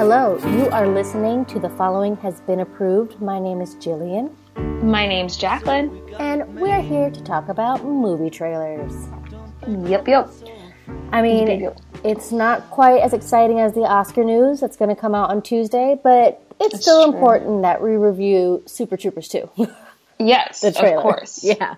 Hello, 0.00 0.38
you 0.56 0.66
are 0.70 0.88
listening 0.88 1.44
to 1.44 1.58
The 1.58 1.68
Following 1.68 2.16
Has 2.16 2.40
Been 2.40 2.60
Approved. 2.60 3.20
My 3.20 3.38
name 3.38 3.60
is 3.60 3.74
Jillian, 3.74 4.34
My 4.82 5.06
name's 5.06 5.36
Jacqueline. 5.36 5.90
and 6.18 6.58
we're 6.58 6.80
here 6.80 7.10
to 7.10 7.22
talk 7.22 7.50
about 7.50 7.84
movie 7.84 8.30
trailers. 8.30 8.94
Yep, 9.68 10.08
yep. 10.08 10.30
I 11.12 11.20
mean, 11.20 11.48
Yep, 11.48 11.60
yep. 11.60 11.80
it's 12.02 12.32
not 12.32 12.70
quite 12.70 13.02
as 13.02 13.12
exciting 13.12 13.60
as 13.60 13.74
the 13.74 13.82
Oscar 13.82 14.24
news 14.24 14.58
that's 14.58 14.78
going 14.78 14.88
to 14.88 14.96
come 14.96 15.14
out 15.14 15.28
on 15.28 15.42
Tuesday, 15.42 16.00
but 16.02 16.42
it's 16.58 16.80
still 16.80 17.04
true. 17.04 17.12
important 17.14 17.60
that 17.60 17.82
we 17.82 17.90
review 17.96 18.62
Super 18.66 18.96
Troopers 18.96 19.28
2. 19.28 19.50
Yes, 20.18 20.62
the 20.62 20.72
trailer. 20.72 20.96
of 20.96 21.02
course. 21.02 21.40
Yeah. 21.44 21.74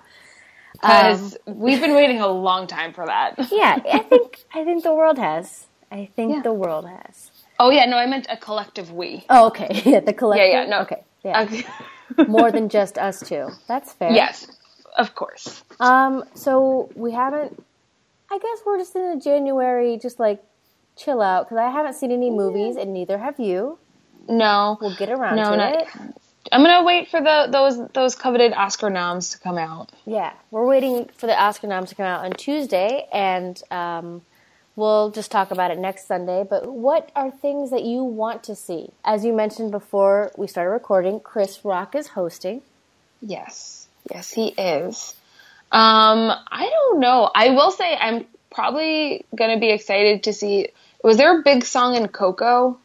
Because 0.74 1.36
um, 1.48 1.58
we've 1.58 1.80
been 1.80 1.94
waiting 1.96 2.20
a 2.20 2.28
long 2.28 2.68
time 2.68 2.92
for 2.92 3.04
that. 3.04 3.34
Yeah, 3.50 3.80
I 3.92 3.98
think 3.98 4.44
I 4.54 4.62
think 4.64 4.84
the 4.84 4.94
world 4.94 5.18
has. 5.18 5.66
I 5.90 6.08
think 6.14 6.36
Yeah. 6.36 6.42
the 6.42 6.52
world 6.52 6.88
has. 6.88 7.31
Oh, 7.62 7.70
yeah, 7.70 7.84
no, 7.84 7.96
I 7.96 8.06
meant 8.06 8.26
a 8.28 8.36
collective 8.36 8.90
we. 8.90 9.24
Oh, 9.30 9.46
okay. 9.46 9.68
Yeah, 9.84 10.00
the 10.00 10.12
collective. 10.12 10.48
Yeah, 10.48 10.62
yeah, 10.62 10.68
no. 10.68 10.80
Okay. 10.80 11.04
Yeah. 11.24 11.42
Okay. 11.42 11.64
More 12.26 12.50
than 12.50 12.68
just 12.68 12.98
us 12.98 13.20
two. 13.20 13.50
That's 13.68 13.92
fair. 13.92 14.10
yes, 14.10 14.48
of 14.98 15.14
course. 15.14 15.62
Um, 15.78 16.24
so 16.34 16.90
we 16.96 17.12
haven't. 17.12 17.64
I 18.30 18.38
guess 18.38 18.58
we're 18.66 18.78
just 18.78 18.96
in 18.96 19.02
a 19.02 19.20
January, 19.20 19.96
just 19.96 20.18
like 20.18 20.42
chill 20.96 21.22
out 21.22 21.44
because 21.46 21.58
I 21.58 21.70
haven't 21.70 21.94
seen 21.94 22.10
any 22.10 22.30
movies, 22.30 22.74
and 22.74 22.92
neither 22.92 23.16
have 23.18 23.38
you. 23.38 23.78
No. 24.28 24.76
We'll 24.80 24.96
get 24.96 25.10
around 25.10 25.36
no, 25.36 25.50
to 25.50 25.56
not- 25.56 25.74
it. 25.74 25.86
I'm 26.50 26.62
gonna 26.64 26.82
wait 26.84 27.08
for 27.08 27.20
the 27.20 27.46
those 27.48 27.78
those 27.94 28.16
coveted 28.16 28.52
Oscar 28.54 28.90
noms 28.90 29.30
to 29.30 29.38
come 29.38 29.56
out. 29.56 29.92
Yeah, 30.04 30.32
we're 30.50 30.66
waiting 30.66 31.08
for 31.14 31.28
the 31.28 31.40
Oscar 31.40 31.68
noms 31.68 31.90
to 31.90 31.94
come 31.94 32.06
out 32.06 32.24
on 32.24 32.32
Tuesday, 32.32 33.06
and 33.12 33.62
um, 33.70 34.22
we'll 34.76 35.10
just 35.10 35.30
talk 35.30 35.50
about 35.50 35.70
it 35.70 35.78
next 35.78 36.06
Sunday. 36.06 36.44
But 36.48 36.66
what 36.66 37.10
are 37.14 37.30
things 37.30 37.70
that 37.70 37.84
you 37.84 38.04
want 38.04 38.44
to 38.44 38.54
see? 38.54 38.90
As 39.04 39.24
you 39.24 39.32
mentioned 39.32 39.70
before 39.70 40.32
we 40.36 40.46
started 40.46 40.70
recording, 40.70 41.20
Chris 41.20 41.64
Rock 41.64 41.94
is 41.94 42.08
hosting. 42.08 42.62
Yes, 43.20 43.86
yes, 44.10 44.32
he 44.32 44.48
is. 44.48 45.14
Um, 45.70 46.30
I 46.50 46.68
don't 46.70 47.00
know. 47.00 47.30
I 47.34 47.50
will 47.50 47.70
say 47.70 47.96
I'm 47.96 48.26
probably 48.50 49.24
gonna 49.34 49.58
be 49.58 49.70
excited 49.70 50.24
to 50.24 50.32
see. 50.32 50.68
Was 51.02 51.16
there 51.16 51.38
a 51.38 51.42
big 51.42 51.64
song 51.64 51.94
in 51.96 52.08
Coco? 52.08 52.78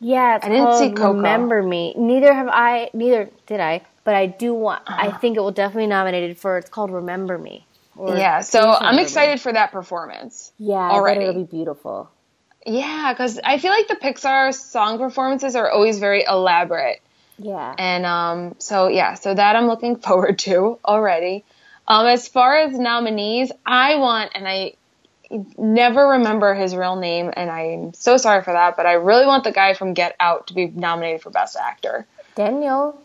Yeah, 0.00 0.40
I 0.42 0.48
didn't 0.48 0.74
see 0.78 0.90
Coco. 0.90 1.14
Remember 1.14 1.62
Me. 1.62 1.94
Neither 1.96 2.34
have 2.34 2.48
I. 2.48 2.90
Neither 2.92 3.30
did 3.46 3.60
I. 3.60 3.82
But 4.04 4.14
I 4.14 4.26
do 4.26 4.52
want. 4.52 4.82
I 4.88 5.12
think 5.12 5.36
it 5.36 5.40
will 5.40 5.52
definitely 5.52 5.84
be 5.84 5.90
nominated 5.90 6.38
for. 6.38 6.58
It's 6.58 6.68
called 6.68 6.90
Remember 6.90 7.38
Me. 7.38 7.64
Or 7.96 8.16
Yeah, 8.16 8.40
so 8.40 8.60
I'm 8.60 8.98
excited 8.98 9.40
for 9.40 9.52
that 9.52 9.72
performance. 9.72 10.52
Yeah, 10.58 10.76
I 10.76 10.90
already. 10.92 11.24
it'll 11.24 11.44
be 11.44 11.56
beautiful. 11.56 12.10
Yeah, 12.64 13.12
because 13.12 13.40
I 13.42 13.58
feel 13.58 13.72
like 13.72 13.88
the 13.88 13.96
Pixar 13.96 14.54
song 14.54 14.98
performances 14.98 15.56
are 15.56 15.68
always 15.70 15.98
very 15.98 16.24
elaborate. 16.24 17.00
Yeah. 17.38 17.74
And 17.76 18.06
um, 18.06 18.54
so 18.58 18.88
yeah, 18.88 19.14
so 19.14 19.34
that 19.34 19.56
I'm 19.56 19.66
looking 19.66 19.96
forward 20.00 20.38
to 20.40 20.78
already. 20.84 21.44
Um, 21.88 22.06
as 22.06 22.28
far 22.28 22.56
as 22.58 22.78
nominees, 22.78 23.50
I 23.66 23.96
want, 23.96 24.32
and 24.34 24.46
I 24.46 24.74
never 25.58 26.10
remember 26.10 26.54
his 26.54 26.76
real 26.76 26.94
name, 26.96 27.32
and 27.36 27.50
I'm 27.50 27.94
so 27.94 28.16
sorry 28.16 28.44
for 28.44 28.52
that, 28.52 28.76
but 28.76 28.86
I 28.86 28.92
really 28.92 29.26
want 29.26 29.42
the 29.44 29.50
guy 29.50 29.74
from 29.74 29.92
Get 29.94 30.14
Out 30.20 30.46
to 30.48 30.54
be 30.54 30.68
nominated 30.68 31.22
for 31.22 31.30
Best 31.30 31.56
Actor. 31.56 32.06
Daniel, 32.36 33.01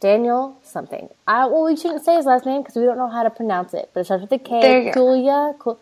Daniel 0.00 0.56
something. 0.62 1.08
I 1.26 1.46
well, 1.46 1.64
we 1.64 1.76
shouldn't 1.76 2.04
say 2.04 2.16
his 2.16 2.26
last 2.26 2.46
name 2.46 2.62
because 2.62 2.76
we 2.76 2.84
don't 2.84 2.96
know 2.98 3.08
how 3.08 3.22
to 3.22 3.30
pronounce 3.30 3.74
it. 3.74 3.90
But 3.92 4.00
it 4.00 4.04
starts 4.04 4.22
with 4.22 4.32
a 4.32 4.38
K. 4.38 4.60
There 4.60 4.82
you 4.82 4.92
go. 4.92 5.00
Kulia. 5.00 5.76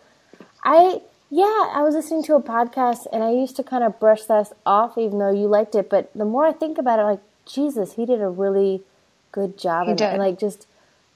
I 0.65 1.01
yeah, 1.31 1.45
I 1.75 1.83
was 1.83 1.95
listening 1.95 2.23
to 2.25 2.35
a 2.35 2.43
podcast 2.43 3.07
and 3.13 3.23
I 3.23 3.31
used 3.31 3.57
to 3.57 3.63
kind 3.65 3.83
of 3.85 3.99
brush 3.99 4.23
that 4.25 4.53
off, 4.65 4.97
even 4.97 5.19
though 5.19 5.33
you 5.33 5.47
liked 5.49 5.75
it. 5.75 5.91
But 5.91 6.13
the 6.15 6.25
more 6.25 6.47
I 6.47 6.53
think 6.53 6.79
about 6.79 6.99
it, 6.99 7.03
like 7.03 7.21
Jesus, 7.47 7.95
he 7.95 8.07
did 8.07 8.21
a 8.21 8.29
really 8.29 8.83
good 9.33 9.59
job. 9.59 9.89
He 9.89 9.95
did. 9.95 10.03
And 10.09 10.19
like 10.19 10.39
just 10.39 10.67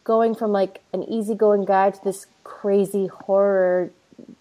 going 0.04 0.34
from 0.34 0.50
like 0.52 0.80
an 0.92 1.04
easygoing 1.04 1.64
guy 1.64 1.90
to 1.90 2.04
this 2.04 2.26
crazy 2.44 3.06
horror 3.06 3.90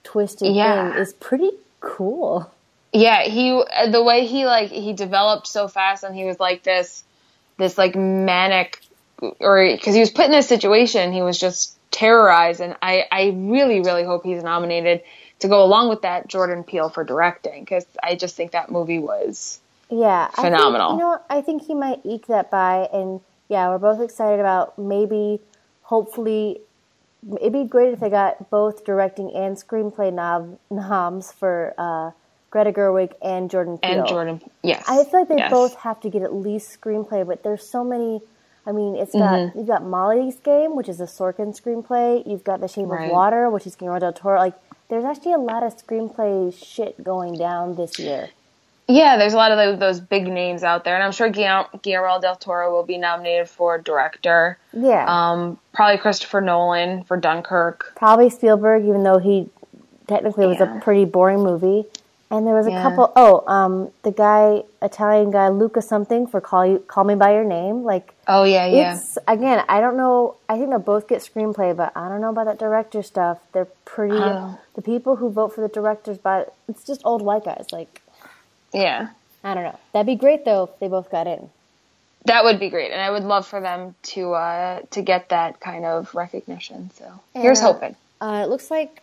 twisted 0.03 0.53
Yeah. 0.55 0.91
thing 0.91 1.01
is 1.01 1.13
pretty 1.13 1.51
cool. 1.79 2.51
Yeah, 2.91 3.23
he 3.23 3.51
the 3.91 4.01
way 4.03 4.25
he 4.25 4.45
like 4.45 4.69
he 4.71 4.93
developed 4.93 5.45
so 5.47 5.67
fast, 5.67 6.03
and 6.03 6.15
he 6.15 6.25
was 6.25 6.39
like 6.39 6.63
this, 6.63 7.03
this 7.59 7.77
like 7.77 7.95
manic, 7.95 8.81
or 9.39 9.67
because 9.71 9.93
he 9.93 9.99
was 9.99 10.09
put 10.09 10.25
in 10.25 10.31
this 10.31 10.47
situation, 10.47 11.13
he 11.13 11.21
was 11.21 11.39
just 11.39 11.75
terrorized, 11.91 12.61
and 12.61 12.75
I 12.81 13.05
I 13.11 13.35
really 13.35 13.81
really 13.81 14.03
hope 14.03 14.23
he's 14.23 14.41
nominated 14.43 15.01
to 15.39 15.47
go 15.47 15.63
along 15.63 15.89
with 15.89 16.01
that 16.01 16.27
Jordan 16.27 16.63
Peele 16.63 16.89
for 16.89 17.03
directing 17.03 17.63
because 17.63 17.85
I 18.03 18.15
just 18.15 18.35
think 18.35 18.51
that 18.51 18.71
movie 18.71 18.99
was 18.99 19.59
Yeah, 19.89 20.29
I 20.33 20.41
think- 20.41 20.55
Phenomenal. 20.55 20.91
you 20.93 20.97
know. 20.99 21.19
I 21.29 21.41
think 21.41 21.63
he 21.65 21.73
might 21.75 22.01
eke 22.03 22.27
that 22.27 22.49
by, 22.51 22.89
and 22.91 23.21
yeah, 23.47 23.69
we're 23.69 23.77
both 23.77 24.01
excited 24.01 24.39
about 24.39 24.77
maybe, 24.77 25.39
hopefully, 25.83 26.59
it'd 27.39 27.53
be 27.53 27.63
great 27.63 27.93
if 27.93 27.99
they 27.99 28.09
got 28.09 28.49
both 28.49 28.85
directing 28.85 29.33
and 29.33 29.55
screenplay 29.57 30.11
nob, 30.13 30.57
noms 30.69 31.31
for 31.31 31.73
uh, 31.77 32.11
Greta 32.51 32.71
Gerwig 32.71 33.13
and 33.21 33.49
Jordan 33.49 33.77
Peele. 33.77 33.99
and 33.99 34.07
Jordan 34.07 34.41
yes 34.63 34.83
I 34.87 35.03
feel 35.03 35.19
like 35.21 35.29
they 35.29 35.37
yes. 35.37 35.51
both 35.51 35.75
have 35.75 35.99
to 36.01 36.09
get 36.09 36.21
at 36.23 36.33
least 36.33 36.79
screenplay, 36.79 37.25
but 37.25 37.43
there's 37.43 37.63
so 37.67 37.83
many. 37.83 38.21
I 38.65 38.71
mean, 38.71 38.95
it's 38.95 39.13
got 39.13 39.21
Mm-hmm. 39.39 39.57
you've 39.59 39.67
got 39.67 39.83
Molly's 39.85 40.35
Game, 40.37 40.75
which 40.75 40.89
is 40.89 40.99
a 40.99 41.05
Sorkin 41.05 41.59
screenplay. 41.59 42.27
You've 42.27 42.43
got 42.43 42.59
The 42.59 42.67
Shape 42.67 42.87
Right. 42.87 43.05
of 43.05 43.11
Water, 43.11 43.49
which 43.49 43.65
is 43.65 43.75
Guillermo 43.75 43.99
del 43.99 44.13
Toro. 44.13 44.37
Like, 44.37 44.53
there's 44.89 45.05
actually 45.05 45.33
a 45.33 45.37
lot 45.39 45.63
of 45.63 45.75
screenplay 45.77 46.53
shit 46.53 47.03
going 47.03 47.37
down 47.37 47.75
this 47.75 47.97
year. 47.99 48.29
yeah 48.87 49.17
there's 49.17 49.33
a 49.33 49.37
lot 49.37 49.51
of 49.51 49.57
those, 49.57 49.79
those 49.79 49.99
big 49.99 50.27
names 50.27 50.63
out 50.63 50.83
there, 50.83 50.93
and 50.95 51.03
I'm 51.03 51.11
sure 51.11 51.29
Guillermo, 51.29 52.19
del 52.19 52.35
Toro 52.35 52.71
will 52.71 52.83
be 52.83 52.97
nominated 52.97 53.47
for 53.49 53.77
director. 53.79 54.57
Yeah. 54.73 55.05
Um, 55.07 55.57
probably 55.73 55.97
Christopher 55.99 56.41
Nolan 56.41 57.03
for 57.05 57.15
Dunkirk. 57.17 57.93
probably 57.95 58.29
Spielberg, 58.29 58.83
even 58.83 59.03
though 59.03 59.19
he 59.19 59.49
technically 60.07 60.45
was 60.47 60.59
a 60.59 60.79
pretty 60.83 61.05
boring 61.05 61.39
movie. 61.43 61.85
And 62.31 62.45
there 62.45 62.53
was 62.53 62.67
a 62.67 62.71
couple 62.71 63.11
oh 63.15 63.43
um, 63.47 63.91
the 64.03 64.11
guy, 64.11 64.61
Italian 64.83 65.31
guy, 65.31 65.49
Luca 65.49 65.81
something 65.81 66.27
for 66.27 66.39
Call 66.39 66.63
You 66.63 66.79
Call 66.79 67.03
Me 67.03 67.15
by 67.15 67.33
Your 67.33 67.43
Name. 67.43 67.83
Like 67.83 68.13
Oh 68.27 68.43
yeah, 68.43 68.67
yeah. 68.67 68.95
it's 68.95 69.17
again, 69.27 69.65
I 69.67 69.81
don't 69.81 69.97
know. 69.97 70.35
I 70.47 70.57
think 70.57 70.69
they'll 70.69 70.77
both 70.77 71.07
get 71.07 71.21
screenplay, 71.21 71.75
but 71.75 71.91
I 71.95 72.07
don't 72.07 72.21
know 72.21 72.29
about 72.29 72.45
that 72.45 72.59
director 72.59 73.01
stuff. 73.01 73.39
They're 73.51 73.67
pretty. 73.83 74.13
Oh. 74.15 74.59
The 74.75 74.83
people 74.83 75.15
who 75.15 75.31
vote 75.31 75.55
for 75.55 75.61
the 75.61 75.67
directors, 75.67 76.19
but 76.19 76.53
it's 76.67 76.83
just 76.83 77.01
old 77.03 77.23
white 77.23 77.45
guys. 77.45 77.65
Like 77.71 78.01
yeah. 78.73 79.09
I 79.43 79.53
don't 79.55 79.63
know. 79.63 79.79
That'd 79.93 80.05
be 80.05 80.15
great 80.15 80.45
though 80.45 80.65
if 80.65 80.79
they 80.79 80.87
both 80.87 81.09
got 81.09 81.25
in. 81.25 81.49
That 82.25 82.43
would 82.43 82.59
be 82.59 82.69
great, 82.69 82.91
and 82.91 83.01
I 83.01 83.09
would 83.09 83.23
love 83.23 83.47
for 83.47 83.61
them 83.61 83.95
to 84.03 84.33
uh, 84.33 84.81
to 84.91 85.01
get 85.01 85.29
that 85.29 85.59
kind 85.61 85.85
of 85.85 86.13
recognition. 86.13 86.91
So 86.93 87.21
here's 87.33 87.61
hoping. 87.61 87.95
Uh, 88.21 88.43
it 88.45 88.49
looks 88.49 88.69
like 88.69 89.01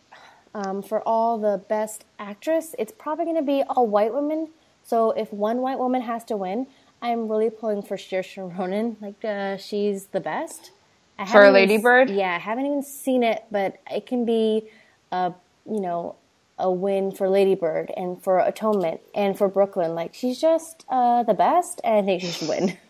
um, 0.57 0.83
for 0.83 1.07
all 1.07 1.39
the 1.39 1.59
best 1.69 2.05
actress, 2.19 2.75
it's 2.79 2.93
probably 2.93 3.27
going 3.27 3.37
to 3.37 3.43
be 3.43 3.63
all 3.69 3.87
white 3.87 4.15
women. 4.15 4.49
So 4.85 5.11
if 5.11 5.31
one 5.33 5.59
white 5.59 5.79
woman 5.79 6.01
has 6.01 6.25
to 6.25 6.37
win, 6.37 6.67
I'm 7.03 7.29
really 7.29 7.51
pulling 7.51 7.83
for 7.83 7.97
Saoirse 7.99 8.59
Ronan. 8.59 8.97
Like 9.01 9.23
uh, 9.23 9.59
she's 9.59 10.07
the 10.07 10.21
best. 10.21 10.71
I 11.19 11.27
For 11.27 11.51
Lady 11.51 11.77
Bird? 11.77 12.11
Yeah, 12.11 12.35
I 12.35 12.39
haven't 12.39 12.67
even 12.67 12.83
seen 12.83 13.23
it, 13.23 13.45
but 13.51 13.81
it 13.91 14.07
can 14.07 14.25
be 14.25 14.71
a 15.13 15.35
you 15.71 15.81
know 15.81 16.17
a 16.59 16.73
win 16.73 17.13
for 17.13 17.29
Lady 17.29 17.55
Bird 17.55 17.93
and 17.95 18.23
for 18.23 18.39
Atonement 18.39 19.01
and 19.15 19.37
for 19.37 19.49
Brooklyn. 19.49 19.95
Like 19.95 20.15
she's 20.15 20.41
just 20.41 20.87
uh, 20.89 21.23
the 21.23 21.35
best, 21.35 21.83
and 21.85 21.97
I 21.97 22.03
think 22.03 22.23
she 22.23 22.29
should 22.29 22.49
win. 22.49 22.79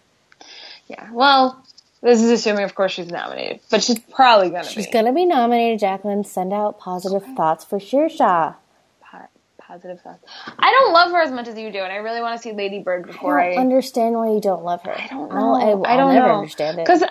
Yeah. 0.89 1.11
Well, 1.13 1.66
this 2.07 2.23
is 2.23 2.31
assuming, 2.31 2.65
of 2.65 2.75
course, 2.75 2.93
she's 2.93 3.11
nominated, 3.11 3.61
but 3.71 3.83
she's 3.83 3.99
probably 3.99 4.51
gonna 4.51 4.65
She's 4.65 4.87
be. 4.87 4.93
gonna 4.93 5.13
be 5.13 5.27
nominated. 5.27 5.81
Jacqueline, 5.81 6.25
send 6.25 6.53
out 6.53 6.79
positive 6.79 7.23
thoughts 7.37 7.65
for 7.65 7.79
Saoirse. 7.79 8.55
Po- 9.03 9.29
positive 9.59 10.01
thoughts. 10.01 10.25
I 10.59 10.71
don't 10.71 10.93
love 10.93 11.11
her 11.13 11.21
as 11.21 11.31
much 11.33 11.49
as 11.49 11.59
you 11.59 11.71
do, 11.71 11.79
and 11.79 11.93
I 11.93 11.97
really 11.97 12.21
want 12.21 12.37
to 12.37 12.43
see 12.43 12.53
Lady 12.53 12.79
Bird 12.81 13.07
before 13.07 13.41
I 13.41 13.51
I. 13.51 13.55
don't 13.55 13.63
understand 13.65 14.15
why 14.15 14.31
you 14.31 14.41
don't 14.41 14.65
love 14.65 14.83
her. 14.83 14.93
I 14.99 15.07
don't 15.09 15.31
I'll- 15.33 15.59
know. 15.59 15.85
I, 15.85 15.95
I 15.95 15.97
don't 15.97 16.15
never 16.15 16.29
know. 16.29 16.35
understand 16.39 16.79
it. 16.79 16.87
Because 16.87 17.03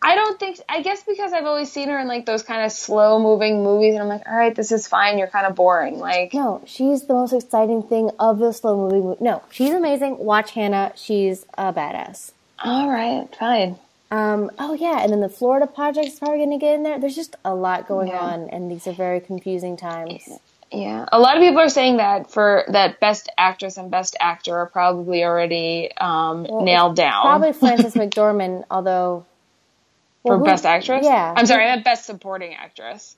I 0.00 0.14
don't 0.14 0.38
think. 0.38 0.60
I 0.68 0.80
guess 0.82 1.02
because 1.02 1.32
I've 1.32 1.44
always 1.44 1.70
seen 1.72 1.88
her 1.88 1.98
in 1.98 2.06
like 2.06 2.24
those 2.24 2.44
kind 2.44 2.64
of 2.64 2.70
slow 2.70 3.18
moving 3.18 3.64
movies, 3.64 3.94
and 3.94 4.02
I'm 4.02 4.08
like, 4.08 4.26
all 4.28 4.36
right, 4.36 4.54
this 4.54 4.70
is 4.70 4.86
fine. 4.86 5.18
You're 5.18 5.26
kind 5.26 5.44
of 5.46 5.56
boring. 5.56 5.98
Like, 5.98 6.32
No, 6.32 6.62
she's 6.66 7.04
the 7.06 7.14
most 7.14 7.32
exciting 7.32 7.82
thing 7.82 8.10
of 8.18 8.38
the 8.38 8.52
slow 8.52 8.76
moving 8.76 9.02
movie. 9.02 9.24
No, 9.24 9.42
she's 9.50 9.72
amazing. 9.74 10.18
Watch 10.18 10.52
Hanna. 10.52 10.92
She's 10.94 11.44
a 11.58 11.72
badass. 11.72 12.30
all 12.64 12.88
right, 12.88 13.26
fine. 13.38 13.76
Um, 14.10 14.50
oh 14.58 14.72
yeah, 14.72 15.02
and 15.02 15.12
then 15.12 15.20
the 15.20 15.28
Florida 15.28 15.66
project 15.66 16.06
is 16.06 16.18
probably 16.18 16.38
going 16.38 16.50
to 16.50 16.58
get 16.58 16.74
in 16.74 16.82
there. 16.82 16.98
There's 16.98 17.14
just 17.16 17.36
a 17.44 17.54
lot 17.54 17.86
going 17.86 18.08
Yeah. 18.08 18.20
on, 18.20 18.48
and 18.48 18.70
these 18.70 18.86
are 18.86 18.92
very 18.92 19.20
confusing 19.20 19.76
times. 19.76 20.28
Yeah, 20.72 21.06
a 21.12 21.18
lot 21.18 21.36
of 21.36 21.42
people 21.42 21.60
are 21.60 21.68
saying 21.68 21.96
that 21.98 22.30
for 22.30 22.64
that 22.68 23.00
best 23.00 23.30
actress 23.38 23.76
and 23.78 23.90
best 23.90 24.16
actor 24.20 24.56
are 24.58 24.66
probably 24.66 25.24
already 25.24 25.90
um, 25.98 26.44
Well, 26.44 26.62
nailed 26.62 26.96
down. 26.96 27.22
Probably 27.22 27.52
Frances 27.54 27.94
McDormand, 27.94 28.64
although 28.70 29.24
for 30.22 30.38
who- 30.38 30.44
best 30.44 30.64
actress. 30.66 31.04
Yeah, 31.04 31.34
I'm 31.36 31.46
sorry, 31.46 31.64
I 31.64 31.68
meant 31.74 31.84
best 31.84 32.04
supporting 32.06 32.54
actress. 32.54 33.16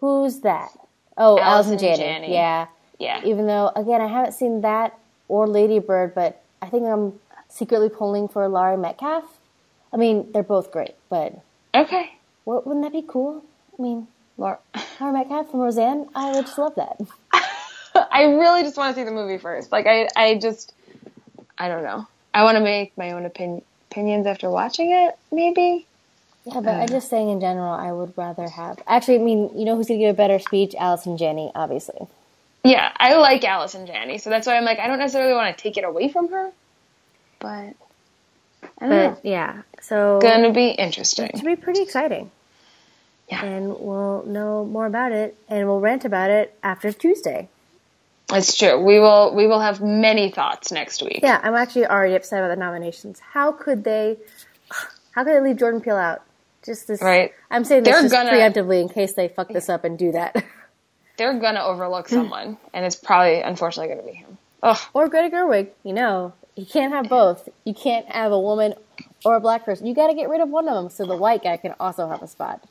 Who's 0.00 0.40
that? 0.40 0.70
Oh, 1.16 1.38
Allison, 1.38 1.74
Allison. 1.74 1.96
Janney. 1.96 2.32
Yeah. 2.32 2.66
Yeah, 2.98 3.22
Even 3.24 3.46
though, 3.46 3.70
again, 3.74 4.00
I 4.00 4.06
haven't 4.06 4.32
seen 4.32 4.60
that 4.62 4.96
or 5.28 5.46
Lady 5.48 5.78
Bird, 5.80 6.14
but 6.14 6.40
I 6.62 6.66
think 6.66 6.86
I'm 6.86 7.18
secretly 7.48 7.88
pulling 7.88 8.28
for 8.28 8.46
Laurie 8.48 8.76
Metcalf. 8.76 9.24
I 9.94 9.96
mean, 9.96 10.32
they're 10.32 10.42
both 10.42 10.72
great, 10.72 10.96
but 11.08 11.34
Okay. 11.74 12.10
what, 12.44 12.66
wouldn't 12.66 12.84
that 12.84 12.92
be 12.92 13.04
cool? 13.06 13.44
I 13.78 13.82
mean, 13.82 14.08
Laura. 14.36 14.58
Laurie 15.00 15.12
Metcalf 15.12 15.50
from 15.50 15.60
Roseanne. 15.60 16.08
I 16.14 16.32
would 16.32 16.46
just 16.46 16.58
love 16.58 16.74
that. 16.76 16.98
I 18.12 18.24
really 18.24 18.62
just 18.62 18.76
want 18.76 18.94
to 18.94 19.00
see 19.00 19.04
the 19.04 19.12
movie 19.12 19.38
first. 19.38 19.72
Like 19.72 19.86
I, 19.86 20.08
I 20.16 20.36
just, 20.36 20.74
I 21.58 21.68
don't 21.68 21.84
know. 21.84 22.06
I 22.34 22.42
want 22.42 22.58
to 22.58 22.64
make 22.64 22.98
my 22.98 23.12
own 23.12 23.24
opinion, 23.24 23.62
opinions 23.90 24.26
after 24.26 24.50
watching 24.50 24.90
it. 24.90 25.16
Maybe. 25.30 25.86
Yeah, 26.44 26.60
but 26.60 26.76
I'm 26.76 26.82
uh. 26.82 26.86
just 26.88 27.08
saying 27.08 27.30
in 27.30 27.40
general, 27.40 27.72
I 27.72 27.92
would 27.92 28.12
rather 28.16 28.48
have. 28.48 28.82
Actually, 28.86 29.20
I 29.20 29.22
mean, 29.22 29.58
you 29.58 29.64
know 29.64 29.76
who's 29.76 29.88
gonna 29.88 30.00
give 30.00 30.10
a 30.14 30.16
better 30.16 30.40
speech? 30.40 30.74
Allison 30.78 31.16
Janney, 31.16 31.52
obviously. 31.54 32.06
Yeah, 32.64 32.92
I 32.96 33.14
like 33.16 33.44
Allison 33.44 33.86
Janney, 33.86 34.18
so 34.18 34.30
that's 34.30 34.46
why 34.46 34.56
I'm 34.56 34.64
like, 34.64 34.78
I 34.78 34.86
don't 34.88 34.98
necessarily 34.98 35.34
want 35.34 35.56
to 35.56 35.62
take 35.62 35.76
it 35.76 35.84
away 35.84 36.08
from 36.08 36.30
her, 36.30 36.50
but 37.40 37.74
I 38.80 38.88
don't 38.88 38.90
know. 38.90 39.10
But 39.22 39.24
yeah, 39.28 39.62
so 39.80 40.18
Gonna 40.22 40.52
be 40.52 40.68
interesting. 40.70 41.26
it 41.26 41.36
should 41.38 41.44
be 41.46 41.56
pretty 41.56 41.82
exciting. 41.82 42.30
Yeah. 43.30 43.44
And 43.44 43.78
we'll 43.80 44.24
know 44.26 44.64
more 44.66 44.86
about 44.86 45.12
it, 45.12 45.36
and 45.48 45.66
we'll 45.66 45.80
rant 45.80 46.04
about 46.04 46.30
it 46.30 46.56
after 46.62 46.92
Tuesday. 46.92 47.48
It's 48.32 48.56
true. 48.56 48.78
We 48.82 48.98
will. 48.98 49.34
We 49.34 49.46
will 49.46 49.60
have 49.60 49.80
many 49.80 50.30
thoughts 50.30 50.72
next 50.72 51.02
week. 51.02 51.20
Yeah, 51.22 51.40
I'm 51.42 51.54
actually 51.54 51.86
already 51.86 52.14
upset 52.14 52.40
about 52.40 52.48
the 52.48 52.56
nominations. 52.60 53.20
How 53.20 53.52
could 53.52 53.84
they? 53.84 54.16
How 55.12 55.24
could 55.24 55.34
they 55.34 55.40
leave 55.40 55.56
Jordan 55.58 55.80
Peele 55.80 55.96
out? 55.96 56.22
Just 56.64 56.86
this. 56.88 57.00
Right. 57.02 57.32
I'm 57.50 57.64
saying 57.64 57.84
this 57.84 57.92
They're 57.92 58.02
just 58.02 58.12
gonna- 58.14 58.30
preemptively 58.32 58.80
in 58.80 58.88
case 58.88 59.12
they 59.14 59.28
fuck 59.28 59.48
this 59.48 59.68
up 59.68 59.84
and 59.84 59.98
do 59.98 60.12
that. 60.12 60.42
They're 61.16 61.38
gonna 61.38 61.62
overlook 61.62 62.08
someone, 62.08 62.56
and 62.72 62.84
it's 62.84 62.96
probably, 62.96 63.40
unfortunately, 63.40 63.94
gonna 63.94 64.06
be 64.06 64.16
him. 64.16 64.36
Ugh. 64.62 64.78
or 64.94 65.08
Greta 65.08 65.28
Gerwig. 65.34 65.68
You 65.84 65.92
know, 65.92 66.32
you 66.56 66.66
can't 66.66 66.92
have 66.92 67.08
both. 67.08 67.48
You 67.64 67.74
can't 67.74 68.06
have 68.06 68.32
a 68.32 68.38
woman 68.38 68.74
or 69.24 69.36
a 69.36 69.40
black 69.40 69.64
person. 69.64 69.86
You 69.86 69.94
got 69.94 70.08
to 70.08 70.14
get 70.14 70.28
rid 70.28 70.40
of 70.40 70.48
one 70.48 70.68
of 70.68 70.74
them 70.74 70.90
so 70.90 71.04
the 71.06 71.16
white 71.16 71.42
guy 71.42 71.56
can 71.56 71.74
also 71.80 72.08
have 72.08 72.22
a 72.22 72.28
spot. 72.28 72.62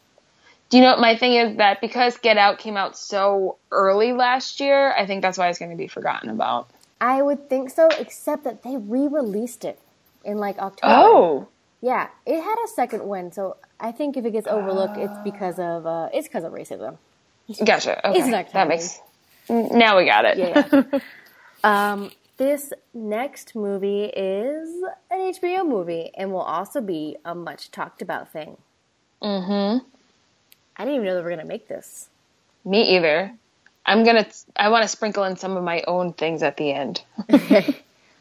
Do 0.70 0.78
you 0.78 0.84
know 0.84 0.92
what 0.92 1.00
my 1.00 1.16
thing 1.16 1.34
is 1.34 1.58
that 1.58 1.82
because 1.82 2.18
Get 2.18 2.38
Out 2.38 2.58
came 2.58 2.78
out 2.78 2.98
so 2.98 3.58
early 3.72 4.14
last 4.14 4.60
year, 4.60 4.92
I 4.94 5.06
think 5.06 5.22
that's 5.22 5.38
why 5.38 5.50
it's 5.50 5.60
going 5.60 5.72
to 5.72 5.78
be 5.78 5.88
forgotten 5.88 6.30
about. 6.30 6.68
I 7.00 7.22
would 7.22 7.50
think 7.50 7.70
so, 7.70 7.90
except 8.00 8.46
that 8.46 8.64
they 8.64 8.78
re-released 8.78 9.66
it 9.66 9.78
in 10.24 10.38
like 10.38 10.58
October. 10.58 10.94
Oh, 10.96 11.48
Yeah, 11.82 12.08
it 12.26 12.42
had 12.42 12.56
a 12.64 12.68
second 12.70 13.06
win, 13.08 13.32
so 13.32 13.58
I 13.80 13.92
think 13.92 14.16
if 14.16 14.26
it 14.26 14.32
gets 14.32 14.48
overlooked, 14.48 14.98
it's 14.98 15.14
because 15.24 15.60
of 15.60 15.86
uh, 15.86 16.10
it's 16.14 16.28
because 16.28 16.46
of 16.46 16.54
racism. 16.54 16.98
gotcha. 17.64 18.08
Okay, 18.08 18.20
It's 18.20 18.28
not 18.30 18.52
that 18.54 18.68
makes. 18.70 19.00
Now 19.50 19.98
we 19.98 20.06
got 20.06 20.24
it. 20.26 20.38
Yeah. 20.38 21.00
um, 21.64 22.10
this 22.38 22.74
next 22.94 23.56
movie 23.56 24.06
is 24.06 24.70
an 25.12 25.20
HBO 25.34 25.68
movie, 25.68 26.12
and 26.16 26.32
will 26.32 26.42
also 26.42 26.82
be 26.82 27.18
a 27.24 27.36
much 27.36 27.72
talked 27.72 28.02
about 28.02 28.32
thing. 28.32 28.58
mm-hmm. 29.22 29.86
I 30.76 30.86
didn't 30.86 30.96
even 30.96 31.06
know 31.06 31.16
they 31.16 31.22
were 31.22 31.30
gonna 31.30 31.46
make 31.46 31.68
this. 31.68 32.10
Me 32.66 32.96
either. 32.96 33.34
I'm 33.86 34.04
gonna. 34.04 34.26
I 34.56 34.70
want 34.70 34.84
to 34.84 34.88
sprinkle 34.88 35.24
in 35.26 35.38
some 35.38 35.58
of 35.58 35.64
my 35.64 35.84
own 35.88 36.14
things 36.14 36.42
at 36.42 36.58
the 36.58 36.72
end. 36.72 37.04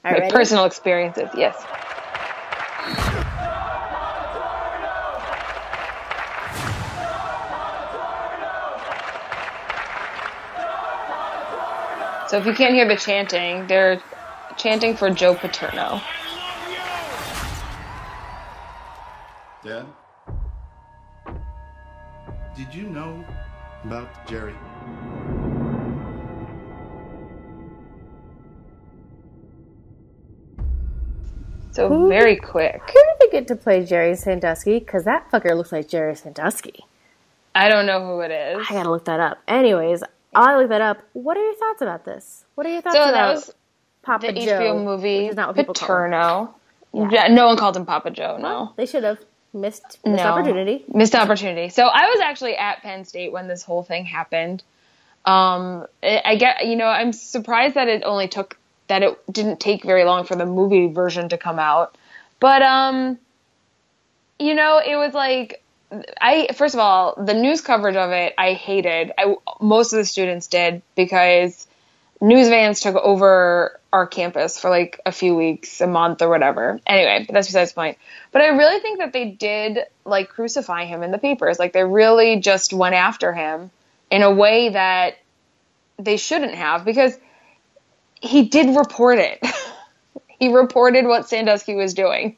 My 0.05 0.15
right, 0.15 0.33
personal 0.33 0.65
experiences. 0.65 1.29
Yes. 1.37 1.65
So 12.33 12.39
if 12.39 12.47
you 12.47 12.55
can't 12.55 12.73
hear 12.73 12.89
the 12.89 12.97
chanting, 12.97 13.67
they're 13.67 14.01
chanting 14.57 14.97
for 14.97 15.11
Joe 15.11 15.35
Paterno. 15.35 16.01
Dad? 19.63 19.85
Did 22.57 22.75
you 22.75 22.85
know 22.85 23.23
about 23.85 24.27
Jerry? 24.27 24.55
So 31.73 31.91
Who- 31.91 32.09
very 32.09 32.37
quick. 32.37 32.81
Who 32.87 32.93
did 32.95 33.17
they 33.21 33.29
get 33.31 33.47
to 33.49 33.57
play 33.57 33.85
Jerry 33.85 34.17
Sandusky? 34.17 34.79
Because 34.79 35.05
that 35.05 35.31
fucker 35.31 35.55
looks 35.55 35.71
like 35.71 35.87
Jerry 35.87 36.15
Sandusky. 36.15 36.87
I 37.55 37.69
don't 37.69 37.85
know 37.85 38.01
who 38.07 38.21
it 38.21 38.31
is. 38.31 38.67
I 38.71 38.73
gotta 38.73 38.91
look 38.91 39.05
that 39.05 39.21
up. 39.21 39.37
Anyways, 39.47 40.03
I 40.35 40.57
look 40.59 40.69
that 40.71 40.81
up. 40.81 41.03
What 41.13 41.37
are 41.37 41.45
your 41.45 41.55
thoughts 41.55 41.83
about 41.83 42.05
this? 42.05 42.45
What 42.55 42.67
are 42.67 42.71
your 42.71 42.83
thoughts 42.83 42.97
So 42.97 43.03
about 43.03 43.13
that 43.13 43.35
was 43.35 43.55
Papa 44.03 44.27
the 44.29 44.41
Joe? 44.41 44.59
HBO 44.61 44.85
movie 44.85 45.27
is 45.27 45.37
not 45.37 45.49
what 45.49 45.57
people 45.57 45.75
call. 45.75 45.89
Paterno. 45.89 46.55
Yeah. 46.95 47.09
Yeah, 47.11 47.29
no 47.29 47.47
one 47.47 47.57
called 47.57 47.77
him 47.77 47.87
Papa 47.87 48.11
Joe. 48.11 48.39
No. 48.41 48.73
They 48.77 48.87
should 48.87 49.05
have 49.05 49.19
missed 49.53 49.99
missed 50.05 50.25
No. 50.25 50.31
opportunity. 50.31 50.85
Missed 50.89 51.15
opportunity. 51.15 51.69
So 51.69 51.87
I 51.87 52.07
was 52.09 52.21
actually 52.21 52.57
at 52.57 52.83
Penn 52.83 53.05
State 53.05 53.33
when 53.33 53.49
this 53.49 53.63
whole 53.63 53.83
thing 53.83 54.05
happened. 54.05 54.63
Um, 55.25 55.87
I 56.03 56.23
I 56.25 56.37
get, 56.37 56.67
you 56.67 56.77
know, 56.77 56.87
I'm 56.87 57.13
surprised 57.13 57.75
that 57.75 57.89
it 57.89 58.03
only 58.05 58.29
took 58.29 58.59
that 58.89 59.03
it 59.03 59.19
didn't 59.33 59.61
take 59.61 59.85
very 59.85 60.05
long 60.05 60.25
for 60.25 60.37
the 60.37 60.47
movie 60.47 60.89
version 60.89 61.29
to 61.31 61.39
come 61.39 61.59
out. 61.59 61.97
But 62.41 62.63
um, 62.63 63.19
you 64.39 64.55
know, 64.55 64.79
it 64.85 64.97
was 64.97 65.15
like 65.15 65.62
I 66.21 66.49
first 66.55 66.75
of 66.75 66.81
all, 66.81 67.15
the 67.23 67.35
news 67.35 67.61
coverage 67.61 67.97
of 67.97 68.11
it 68.11 68.35
I 68.39 68.55
hated. 68.55 69.13
I 69.19 69.35
most 69.61 69.93
of 69.93 69.99
the 69.99 70.05
students 70.05 70.47
did 70.47 70.83
because 70.97 71.67
news 72.21 72.49
vans 72.49 72.81
took 72.81 72.97
over 72.97 73.79
our 73.93 74.07
campus 74.07 74.59
for 74.59 74.71
like 74.71 75.01
a 75.05 75.13
few 75.13 75.35
weeks, 75.35 75.81
a 75.81 75.87
month 75.87 76.23
or 76.23 76.29
whatever. 76.29 76.81
Anyway, 76.87 77.25
but 77.27 77.35
that's 77.35 77.49
besides 77.49 77.73
the 77.73 77.75
point. 77.75 77.99
But 78.31 78.43
I 78.43 78.49
really 78.49 78.81
think 78.81 79.01
that 79.01 79.13
they 79.13 79.27
did 79.27 79.81
like 80.05 80.31
crucify 80.31 80.87
him 80.87 81.03
in 81.03 81.11
the 81.11 81.19
papers. 81.19 81.59
Like 81.59 81.73
they 81.73 81.85
really 81.85 82.41
just 82.41 82.73
went 82.73 82.95
after 82.95 83.33
him 83.33 83.71
in 84.11 84.23
a 84.23 84.31
way 84.31 84.71
that 84.71 85.19
they 85.99 86.17
shouldn't 86.17 86.55
have 86.55 86.85
because 86.85 87.19
he 88.21 88.49
did 88.49 88.77
report 88.77 89.19
it. 89.19 89.45
he 90.39 90.55
reported 90.55 91.07
what 91.07 91.29
Sandusky 91.29 91.75
was 91.75 91.95
doing. 91.95 92.37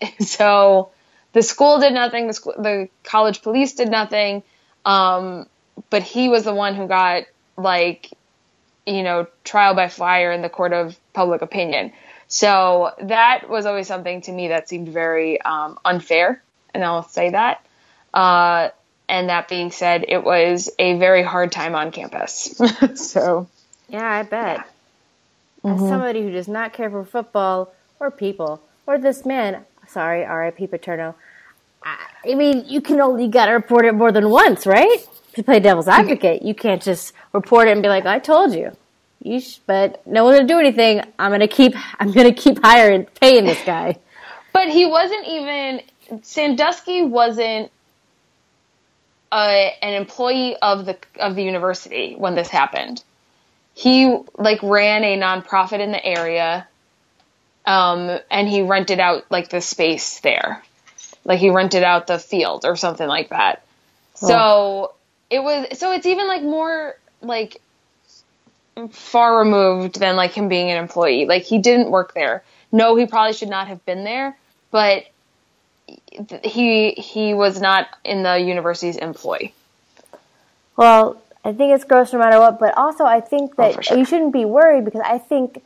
So 0.20 0.90
the 1.36 1.42
school 1.42 1.80
did 1.80 1.92
nothing. 1.92 2.28
The 2.28 2.32
school, 2.32 2.54
the 2.56 2.88
college 3.04 3.42
police 3.42 3.74
did 3.74 3.90
nothing. 3.90 4.42
Um, 4.86 5.46
but 5.90 6.02
he 6.02 6.30
was 6.30 6.44
the 6.44 6.54
one 6.54 6.74
who 6.74 6.88
got 6.88 7.24
like, 7.58 8.10
you 8.86 9.02
know, 9.02 9.26
trial 9.44 9.74
by 9.74 9.88
fire 9.88 10.32
in 10.32 10.40
the 10.40 10.48
court 10.48 10.72
of 10.72 10.98
public 11.12 11.42
opinion. 11.42 11.92
So 12.26 12.92
that 13.02 13.50
was 13.50 13.66
always 13.66 13.86
something 13.86 14.22
to 14.22 14.32
me 14.32 14.48
that 14.48 14.70
seemed 14.70 14.88
very 14.88 15.38
um, 15.42 15.78
unfair, 15.84 16.42
and 16.72 16.82
I'll 16.82 17.06
say 17.06 17.28
that. 17.28 17.62
Uh, 18.14 18.70
and 19.06 19.28
that 19.28 19.46
being 19.46 19.70
said, 19.70 20.06
it 20.08 20.24
was 20.24 20.70
a 20.78 20.98
very 20.98 21.22
hard 21.22 21.52
time 21.52 21.74
on 21.74 21.92
campus. 21.92 22.58
so 22.94 23.46
Yeah, 23.90 24.10
I 24.10 24.22
bet. 24.22 24.66
As 25.64 25.80
somebody 25.80 26.22
who 26.22 26.30
does 26.30 26.48
not 26.48 26.72
care 26.72 26.88
for 26.88 27.04
football 27.04 27.74
or 28.00 28.10
people 28.10 28.62
or 28.86 28.96
this 28.96 29.26
man, 29.26 29.66
sorry, 29.86 30.24
R.I.P. 30.24 30.68
Paterno. 30.68 31.14
I, 31.82 32.34
mean, 32.34 32.64
you 32.66 32.80
can 32.80 33.00
only 33.00 33.28
got 33.28 33.46
to 33.46 33.52
report 33.52 33.84
it 33.84 33.94
more 33.94 34.10
than 34.10 34.28
once, 34.30 34.66
right? 34.66 34.98
To 35.34 35.42
play 35.42 35.60
devil's 35.60 35.88
advocate, 35.88 36.42
you 36.42 36.54
can't 36.54 36.82
just 36.82 37.12
report 37.32 37.68
it 37.68 37.72
and 37.72 37.82
be 37.82 37.88
like, 37.88 38.06
"I 38.06 38.18
told 38.18 38.54
you." 38.54 38.72
You, 39.22 39.40
sh- 39.40 39.58
but 39.66 40.06
no 40.06 40.24
one's 40.24 40.38
gonna 40.38 40.48
do 40.48 40.58
anything. 40.58 41.02
I'm 41.18 41.30
gonna 41.30 41.46
keep. 41.48 41.74
I'm 42.00 42.12
gonna 42.12 42.32
keep 42.32 42.62
hiring, 42.62 43.06
paying 43.20 43.44
this 43.44 43.62
guy. 43.64 43.98
But 44.52 44.70
he 44.70 44.86
wasn't 44.86 45.26
even 45.28 45.82
Sandusky 46.22 47.02
wasn't 47.02 47.70
an 49.32 49.94
employee 49.94 50.56
of 50.56 50.86
the 50.86 50.96
of 51.18 51.34
the 51.34 51.42
university 51.42 52.14
when 52.16 52.34
this 52.34 52.48
happened. 52.48 53.02
He 53.74 54.16
like 54.38 54.62
ran 54.62 55.04
a 55.04 55.18
nonprofit 55.18 55.80
in 55.80 55.92
the 55.92 56.04
area, 56.04 56.66
um, 57.66 58.18
and 58.30 58.48
he 58.48 58.62
rented 58.62 59.00
out 59.00 59.24
like 59.30 59.50
the 59.50 59.60
space 59.60 60.20
there, 60.20 60.62
like 61.26 61.40
he 61.40 61.50
rented 61.50 61.82
out 61.82 62.06
the 62.06 62.18
field 62.18 62.64
or 62.64 62.76
something 62.76 63.06
like 63.06 63.28
that. 63.30 63.62
So 64.14 64.94
it 65.28 65.40
was 65.40 65.78
so 65.78 65.92
it's 65.92 66.06
even 66.06 66.26
like 66.26 66.42
more 66.42 66.96
like 67.20 67.60
far 68.90 69.38
removed 69.38 69.98
than 69.98 70.16
like 70.16 70.32
him 70.32 70.48
being 70.48 70.70
an 70.70 70.78
employee. 70.78 71.26
Like 71.26 71.42
he 71.42 71.58
didn't 71.58 71.90
work 71.90 72.14
there. 72.14 72.42
No, 72.72 72.96
he 72.96 73.06
probably 73.06 73.32
should 73.32 73.48
not 73.48 73.68
have 73.68 73.84
been 73.84 74.04
there, 74.04 74.36
but 74.70 75.04
he 76.42 76.92
he 76.92 77.34
was 77.34 77.60
not 77.60 77.88
in 78.04 78.22
the 78.22 78.38
university's 78.38 78.96
employ. 78.96 79.52
Well, 80.76 81.20
I 81.44 81.52
think 81.52 81.74
it's 81.74 81.84
gross 81.84 82.12
no 82.12 82.20
matter 82.20 82.38
what, 82.38 82.58
but 82.58 82.76
also 82.76 83.04
I 83.04 83.20
think 83.20 83.52
oh, 83.58 83.62
that 83.62 83.74
for 83.74 83.82
sure. 83.82 83.98
you 83.98 84.04
shouldn't 84.04 84.32
be 84.32 84.44
worried 84.44 84.84
because 84.84 85.02
I 85.04 85.18
think 85.18 85.62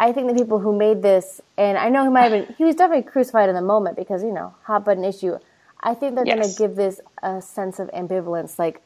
I 0.00 0.12
think 0.12 0.28
the 0.28 0.34
people 0.34 0.58
who 0.58 0.76
made 0.76 1.02
this, 1.02 1.42
and 1.58 1.76
I 1.76 1.90
know 1.90 2.02
he 2.04 2.08
might 2.08 2.22
have 2.22 2.32
been, 2.32 2.54
he 2.56 2.64
was 2.64 2.74
definitely 2.74 3.02
crucified 3.04 3.50
in 3.50 3.54
the 3.54 3.60
moment 3.60 3.96
because 3.96 4.22
you 4.22 4.32
know 4.32 4.54
hot 4.64 4.84
button 4.84 5.04
issue. 5.04 5.38
I 5.82 5.94
think 5.94 6.14
they're 6.14 6.24
going 6.24 6.42
to 6.42 6.54
give 6.58 6.74
this 6.74 7.00
a 7.22 7.40
sense 7.42 7.78
of 7.78 7.90
ambivalence, 7.92 8.58
like 8.58 8.80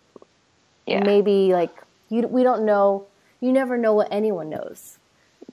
Yeah. 0.87 1.05
maybe 1.05 1.53
like 1.53 1.71
you 2.09 2.27
we 2.27 2.43
don't 2.43 2.65
know, 2.67 3.07
you 3.41 3.53
never 3.53 3.79
know 3.79 3.95
what 3.95 4.09
anyone 4.11 4.51
knows. 4.51 4.99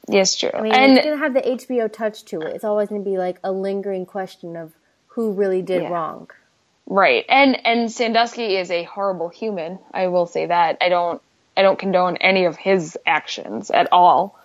Yes, 0.10 0.36
true. 0.36 0.50
I 0.53 0.62
mean, 0.62 0.74
and 0.74 0.98
it's 0.98 1.06
gonna 1.06 1.18
have 1.18 1.36
the 1.36 1.41
HBO 1.41 1.88
touch 1.91 2.25
to 2.25 2.41
it. 2.41 2.56
It's 2.56 2.63
always 2.63 2.89
gonna 2.89 3.01
be 3.01 3.18
like 3.20 3.38
a 3.44 3.51
lingering 3.51 4.08
question 4.08 4.56
of 4.56 4.74
who 5.10 5.32
really 5.32 5.62
did 5.62 5.84
Yeah. 5.84 5.89
wrong. 5.89 6.30
Right. 6.88 7.24
And 7.30 7.65
and 7.65 7.91
Sandusky 7.91 8.58
is 8.58 8.72
a 8.72 8.84
horrible 8.84 9.30
human. 9.30 9.77
I 9.94 10.08
will 10.08 10.25
say 10.25 10.48
that. 10.48 10.77
I 10.82 10.89
don't 10.89 11.22
I 11.56 11.62
don't 11.62 11.77
condone 11.77 12.18
any 12.18 12.46
of 12.46 12.58
his 12.58 12.98
actions 13.06 13.70
at 13.70 13.88
all. 13.91 14.36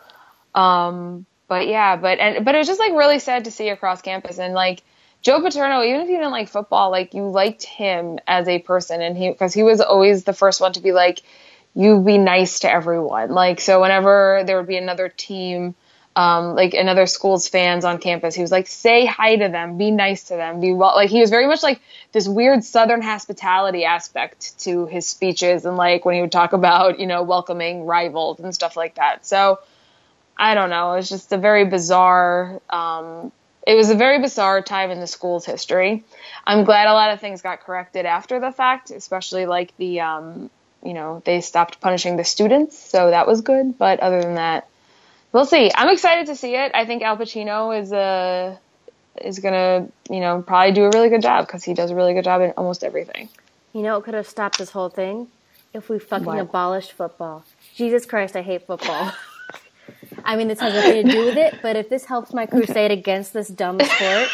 Um 0.56 1.26
but 1.48 1.68
yeah, 1.68 1.96
but 1.96 2.18
and 2.18 2.44
but 2.44 2.54
it 2.54 2.58
was 2.58 2.66
just 2.66 2.80
like 2.80 2.92
really 2.92 3.20
sad 3.20 3.44
to 3.44 3.50
see 3.50 3.68
across 3.68 4.02
campus 4.02 4.38
and 4.38 4.54
like 4.54 4.82
Joe 5.22 5.40
Paterno, 5.40 5.82
even 5.82 6.00
if 6.00 6.08
you 6.08 6.16
didn't 6.16 6.32
like 6.32 6.48
football, 6.48 6.90
like 6.90 7.14
you 7.14 7.28
liked 7.28 7.64
him 7.64 8.18
as 8.26 8.48
a 8.48 8.58
person 8.58 9.00
and 9.00 9.16
he 9.16 9.30
because 9.30 9.54
he 9.54 9.62
was 9.62 9.80
always 9.80 10.24
the 10.24 10.32
first 10.32 10.60
one 10.60 10.72
to 10.72 10.80
be 10.80 10.92
like 10.92 11.22
you 11.74 12.00
be 12.00 12.18
nice 12.18 12.60
to 12.60 12.70
everyone. 12.72 13.30
Like 13.30 13.60
so 13.60 13.80
whenever 13.80 14.42
there 14.46 14.56
would 14.56 14.66
be 14.66 14.76
another 14.76 15.08
team 15.08 15.74
um, 16.16 16.54
like 16.54 16.72
another 16.72 17.06
school's 17.06 17.46
fans 17.46 17.84
on 17.84 17.98
campus. 17.98 18.34
He 18.34 18.40
was 18.40 18.50
like, 18.50 18.66
say 18.66 19.04
hi 19.04 19.36
to 19.36 19.48
them, 19.48 19.76
be 19.76 19.90
nice 19.90 20.24
to 20.24 20.36
them, 20.36 20.60
be 20.60 20.72
well. 20.72 20.94
Like 20.96 21.10
he 21.10 21.20
was 21.20 21.28
very 21.28 21.46
much 21.46 21.62
like 21.62 21.82
this 22.12 22.26
weird 22.26 22.64
Southern 22.64 23.02
hospitality 23.02 23.84
aspect 23.84 24.58
to 24.60 24.86
his 24.86 25.06
speeches, 25.06 25.66
and 25.66 25.76
like 25.76 26.06
when 26.06 26.14
he 26.14 26.22
would 26.22 26.32
talk 26.32 26.54
about 26.54 26.98
you 26.98 27.06
know 27.06 27.22
welcoming 27.22 27.84
rivals 27.84 28.40
and 28.40 28.54
stuff 28.54 28.78
like 28.78 28.94
that. 28.94 29.26
So 29.26 29.58
I 30.36 30.54
don't 30.54 30.70
know. 30.70 30.92
It 30.92 30.96
was 30.96 31.08
just 31.08 31.32
a 31.32 31.38
very 31.38 31.64
bizarre. 31.64 32.60
Um, 32.70 33.32
it 33.66 33.74
was 33.74 33.90
a 33.90 33.94
very 33.96 34.20
bizarre 34.20 34.62
time 34.62 34.90
in 34.90 35.00
the 35.00 35.06
school's 35.06 35.44
history. 35.44 36.04
I'm 36.46 36.64
glad 36.64 36.88
a 36.88 36.92
lot 36.92 37.12
of 37.12 37.20
things 37.20 37.42
got 37.42 37.60
corrected 37.60 38.06
after 38.06 38.38
the 38.38 38.52
fact, 38.52 38.90
especially 38.90 39.46
like 39.46 39.76
the 39.76 40.00
um, 40.00 40.50
you 40.84 40.94
know 40.94 41.22
they 41.24 41.40
stopped 41.40 41.80
punishing 41.80 42.16
the 42.16 42.24
students, 42.24 42.78
so 42.78 43.10
that 43.10 43.26
was 43.26 43.40
good. 43.40 43.76
But 43.78 44.00
other 44.00 44.20
than 44.22 44.34
that 44.36 44.68
we'll 45.36 45.44
see. 45.44 45.70
I'm 45.74 45.90
excited 45.90 46.26
to 46.28 46.36
see 46.36 46.54
it. 46.54 46.72
I 46.74 46.86
think 46.86 47.02
Al 47.02 47.16
Pacino 47.16 47.78
is 47.78 47.92
uh, 47.92 48.56
is 49.22 49.38
gonna, 49.38 49.88
you 50.10 50.20
know, 50.20 50.42
probably 50.42 50.72
do 50.72 50.84
a 50.84 50.90
really 50.90 51.10
good 51.10 51.22
job 51.22 51.46
because 51.46 51.62
he 51.62 51.74
does 51.74 51.90
a 51.90 51.94
really 51.94 52.14
good 52.14 52.24
job 52.24 52.40
in 52.40 52.52
almost 52.52 52.82
everything. 52.82 53.28
You 53.72 53.82
know, 53.82 53.98
it 53.98 54.04
could 54.04 54.14
have 54.14 54.26
stopped 54.26 54.58
this 54.58 54.70
whole 54.70 54.88
thing 54.88 55.28
if 55.74 55.88
we 55.90 55.98
fucking 55.98 56.26
What? 56.26 56.38
abolished 56.38 56.92
football. 56.92 57.44
Jesus 57.74 58.06
Christ, 58.06 58.34
I 58.34 58.42
hate 58.42 58.66
football. 58.66 59.12
I 60.24 60.36
mean, 60.36 60.48
this 60.48 60.60
has 60.60 60.74
nothing 60.74 61.06
to 61.06 61.12
do 61.12 61.24
with 61.26 61.36
it, 61.36 61.58
but 61.62 61.76
if 61.76 61.88
this 61.88 62.04
helps 62.04 62.32
my 62.32 62.46
crusade 62.46 62.90
against 62.90 63.32
this 63.32 63.48
dumb 63.48 63.78
sport, 63.80 64.28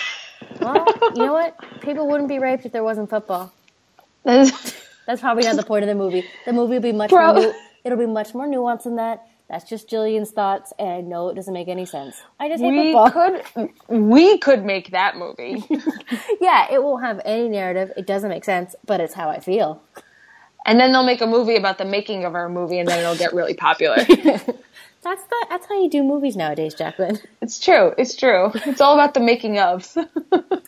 well, 0.61 0.87
you 1.15 1.27
know 1.27 1.33
what? 1.33 1.57
People 1.81 2.09
wouldn't 2.09 2.29
be 2.29 2.39
raped 2.39 2.65
if 2.65 2.73
there 2.73 2.85
wasn't 2.85 3.11
football. 3.11 3.53
That's 4.25 5.21
probably 5.21 5.45
not 5.45 5.57
the 5.57 5.65
point 5.65 5.83
of 5.83 5.89
the 5.89 5.95
movie. 5.95 6.25
The 6.47 6.53
movie 6.53 6.75
will 6.75 6.81
be 6.81 6.93
much 6.93 7.11
Bro. 7.11 7.35
more. 7.35 7.55
It'll 7.85 7.99
be 7.99 8.07
much 8.07 8.35
more 8.35 8.47
nuanced 8.47 8.85
than 8.85 8.97
that. 8.97 9.27
That's 9.49 9.69
just 9.69 9.89
Jillian's 9.91 10.31
thoughts, 10.31 10.73
and 10.79 11.09
no, 11.11 11.29
it 11.29 11.35
doesn't 11.35 11.53
make 11.53 11.69
any 11.69 11.85
sense. 11.85 12.23
I 12.41 12.49
just 12.49 12.63
hate 12.63 12.71
we 12.71 12.93
football. 12.93 13.11
could 13.11 13.71
we 13.89 14.39
could 14.39 14.65
make 14.65 14.93
that 14.93 15.17
movie, 15.17 15.63
Yeah, 16.41 16.69
it 16.73 16.83
won't 16.83 17.03
have 17.05 17.21
any 17.27 17.49
narrative. 17.51 17.93
It 17.97 18.07
doesn't 18.07 18.31
make 18.31 18.45
sense, 18.47 18.75
but 18.87 19.01
it's 19.01 19.13
how 19.13 19.29
I 19.29 19.41
feel. 19.41 19.83
and 20.65 20.81
then 20.81 20.93
they'll 20.93 21.03
make 21.05 21.21
a 21.21 21.27
movie 21.27 21.57
about 21.57 21.77
the 21.77 21.85
making 21.85 22.25
of 22.25 22.35
our 22.35 22.49
movie, 22.49 22.79
and 22.79 22.89
then 22.89 23.01
it'll 23.01 23.17
get 23.17 23.35
really 23.35 23.53
popular. 23.55 23.97
That's 25.03 25.23
the, 25.25 25.47
that's 25.51 25.67
how 25.67 25.83
you 25.83 25.91
do 25.91 26.03
movies 26.03 26.37
nowadays, 26.37 26.75
Jacqueline. 26.75 27.19
it's 27.43 27.59
true. 27.59 27.93
It's 27.99 28.15
true. 28.15 28.53
It's 28.55 28.81
all 28.81 28.95
about 28.95 29.15
the 29.15 29.21
making 29.21 29.59
of. 29.59 29.97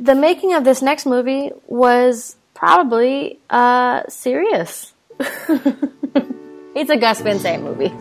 The 0.00 0.14
making 0.14 0.52
of 0.54 0.64
this 0.64 0.82
next 0.82 1.06
movie 1.06 1.50
was 1.66 2.36
probably 2.52 3.38
uh, 3.48 4.02
serious. 4.08 4.92
it's 5.18 6.90
a 6.90 6.96
Gus 6.98 7.22
Van 7.22 7.38
Sant 7.38 7.62
movie. 7.62 7.92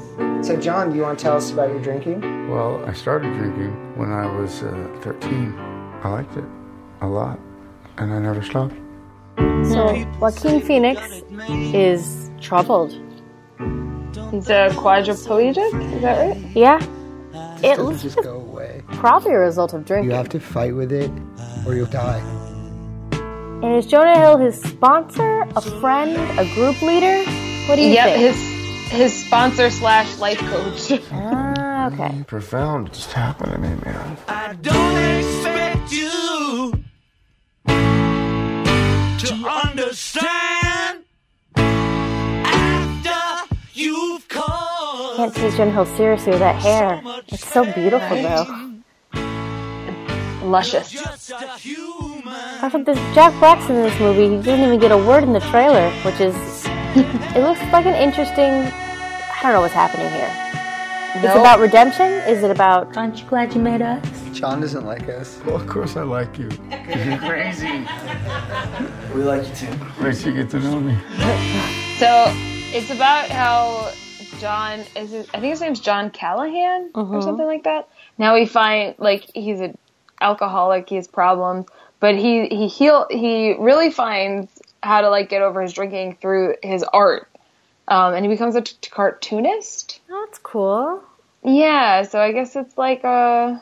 So, 0.43 0.57
John, 0.59 0.89
do 0.89 0.97
you 0.97 1.03
want 1.03 1.19
to 1.19 1.23
tell 1.23 1.37
us 1.37 1.51
about 1.51 1.69
your 1.69 1.81
drinking? 1.81 2.49
Well, 2.49 2.83
I 2.85 2.93
started 2.93 3.33
drinking 3.37 3.97
when 3.97 4.11
I 4.11 4.25
was 4.25 4.63
uh, 4.63 4.99
13. 5.01 5.53
I 6.03 6.09
liked 6.09 6.35
it 6.35 6.43
a 7.01 7.07
lot, 7.07 7.39
and 7.97 8.11
I 8.11 8.19
never 8.19 8.41
stopped. 8.41 8.75
So 9.37 10.05
Joaquin 10.19 10.61
Phoenix 10.61 10.99
is 11.73 12.31
troubled. 12.41 12.99
He's 14.31 14.49
a 14.49 14.69
quadriplegic. 14.73 15.93
Is 15.95 16.01
that 16.01 16.19
right? 16.19 16.37
Yeah, 16.55 16.77
it 17.57 17.61
Doesn't 17.61 17.85
looks 17.85 18.01
just 18.03 18.17
go 18.21 18.35
away. 18.37 18.81
probably 18.93 19.33
a 19.33 19.39
result 19.39 19.73
of 19.73 19.85
drinking. 19.85 20.09
You 20.11 20.15
have 20.15 20.29
to 20.29 20.39
fight 20.39 20.75
with 20.75 20.91
it, 20.91 21.11
or 21.65 21.75
you'll 21.75 21.85
die. 21.87 22.21
And 23.63 23.75
is 23.75 23.85
Jonah 23.85 24.17
Hill 24.19 24.37
his 24.37 24.61
sponsor, 24.61 25.41
a 25.55 25.61
friend, 25.61 26.15
a 26.39 26.45
group 26.53 26.81
leader? 26.81 27.23
What 27.67 27.75
do 27.77 27.81
you 27.81 27.89
Yep. 27.93 28.05
think? 28.05 28.19
His 28.19 28.53
his 28.91 29.25
sponsor 29.25 29.69
slash 29.71 30.17
life 30.19 30.37
coach. 30.39 30.91
ah, 31.11 31.87
okay. 31.91 32.23
Profound 32.27 32.93
just 32.93 33.11
happened 33.13 33.53
to 33.53 33.57
me, 33.57 33.69
man. 33.83 34.17
I 34.27 34.53
don't 34.61 34.97
expect 35.19 35.91
you 35.91 36.83
to 39.19 39.33
understand 39.47 40.62
Can't 45.23 45.35
take 45.35 45.55
Jonah 45.55 45.71
Hill 45.71 45.85
seriously 45.95 46.31
with 46.31 46.41
that 46.41 46.61
hair. 46.61 47.01
It's 47.29 47.47
so 47.47 47.63
beautiful, 47.71 48.21
though. 48.21 48.73
Luscious. 50.45 51.31
I 51.31 51.45
a 51.45 51.57
human. 51.57 52.83
This 52.83 52.97
Jack 53.15 53.31
Black's 53.39 53.69
in 53.69 53.75
this 53.75 53.97
movie. 54.01 54.35
He 54.35 54.43
didn't 54.43 54.65
even 54.65 54.81
get 54.81 54.91
a 54.91 54.97
word 54.97 55.23
in 55.23 55.31
the 55.31 55.39
trailer, 55.39 55.89
which 56.01 56.19
is. 56.19 56.35
it 56.97 57.41
looks 57.41 57.61
like 57.71 57.85
an 57.85 57.95
interesting. 57.95 58.51
I 58.51 59.39
don't 59.43 59.53
know 59.53 59.61
what's 59.61 59.73
happening 59.73 60.09
here. 60.09 60.29
It's 61.15 61.39
about 61.39 61.61
redemption. 61.61 62.11
Is 62.27 62.43
it 62.43 62.51
about? 62.51 62.97
Aren't 62.97 63.21
you 63.21 63.25
glad 63.29 63.55
you 63.55 63.61
met 63.61 63.81
us? 63.81 64.05
John 64.33 64.59
doesn't 64.59 64.85
like 64.85 65.07
us. 65.07 65.39
Well, 65.45 65.55
of 65.55 65.67
course 65.67 65.95
I 65.95 66.01
like 66.01 66.37
you. 66.37 66.49
You're 66.69 67.17
crazy. 67.19 67.87
We 69.15 69.23
like 69.23 69.47
you 69.47 69.55
too. 69.55 70.03
Wait 70.03 70.17
till 70.17 70.33
you 70.33 70.43
get 70.43 70.49
to 70.49 70.59
know 70.59 70.81
me. 70.81 70.97
So 71.97 72.25
it's 72.75 72.89
about 72.91 73.29
how 73.29 73.93
John 74.39 74.79
is. 74.95 75.11
His, 75.11 75.27
I 75.33 75.39
think 75.39 75.51
his 75.51 75.61
name's 75.61 75.79
John 75.79 76.09
Callahan 76.09 76.91
or 76.93 77.21
something 77.21 77.45
like 77.45 77.63
that. 77.63 77.89
Now 78.17 78.35
we 78.35 78.45
find 78.45 78.95
like 78.97 79.29
he's 79.33 79.59
an 79.59 79.77
alcoholic. 80.21 80.89
He 80.89 80.95
has 80.95 81.07
problems, 81.07 81.65
but 81.99 82.15
he 82.15 82.47
he 82.47 82.67
heal 82.67 83.07
he 83.09 83.55
really 83.59 83.89
finds 83.91 84.61
how 84.81 85.01
to 85.01 85.09
like 85.09 85.29
get 85.29 85.41
over 85.41 85.61
his 85.61 85.73
drinking 85.73 86.17
through 86.21 86.55
his 86.61 86.83
art, 86.83 87.29
um, 87.87 88.13
and 88.13 88.25
he 88.25 88.29
becomes 88.29 88.55
a 88.55 88.61
t- 88.61 88.89
cartoonist. 88.89 89.99
Oh, 90.09 90.25
that's 90.25 90.39
cool. 90.39 91.03
Yeah, 91.43 92.03
so 92.03 92.19
I 92.19 92.31
guess 92.31 92.55
it's 92.55 92.77
like 92.77 93.03
a 93.03 93.61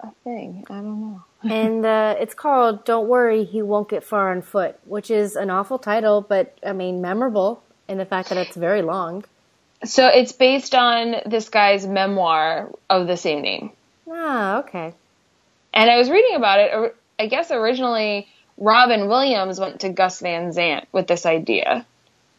a 0.00 0.10
thing. 0.24 0.64
I 0.68 0.74
don't 0.74 1.00
know. 1.00 1.24
and 1.50 1.84
uh, 1.84 2.16
it's 2.18 2.34
called 2.34 2.84
"Don't 2.84 3.08
Worry, 3.08 3.44
He 3.44 3.62
Won't 3.62 3.88
Get 3.90 4.04
Far 4.04 4.30
on 4.30 4.42
Foot," 4.42 4.78
which 4.84 5.10
is 5.10 5.36
an 5.36 5.50
awful 5.50 5.78
title, 5.78 6.20
but 6.20 6.56
I 6.64 6.72
mean 6.72 7.00
memorable 7.00 7.62
in 7.88 7.98
the 7.98 8.06
fact 8.06 8.30
that 8.30 8.38
it's 8.38 8.56
very 8.56 8.82
long. 8.82 9.24
So 9.84 10.06
it's 10.06 10.32
based 10.32 10.74
on 10.74 11.16
this 11.26 11.48
guy's 11.48 11.86
memoir 11.86 12.70
of 12.88 13.06
the 13.06 13.16
same 13.16 13.42
name. 13.42 13.70
Ah, 14.10 14.58
okay. 14.58 14.94
And 15.72 15.90
I 15.90 15.96
was 15.96 16.10
reading 16.10 16.36
about 16.36 16.60
it. 16.60 16.96
I 17.18 17.26
guess 17.26 17.50
originally 17.50 18.28
Robin 18.58 19.08
Williams 19.08 19.58
went 19.58 19.80
to 19.80 19.88
Gus 19.88 20.20
Van 20.20 20.52
Sant 20.52 20.86
with 20.92 21.06
this 21.06 21.26
idea 21.26 21.86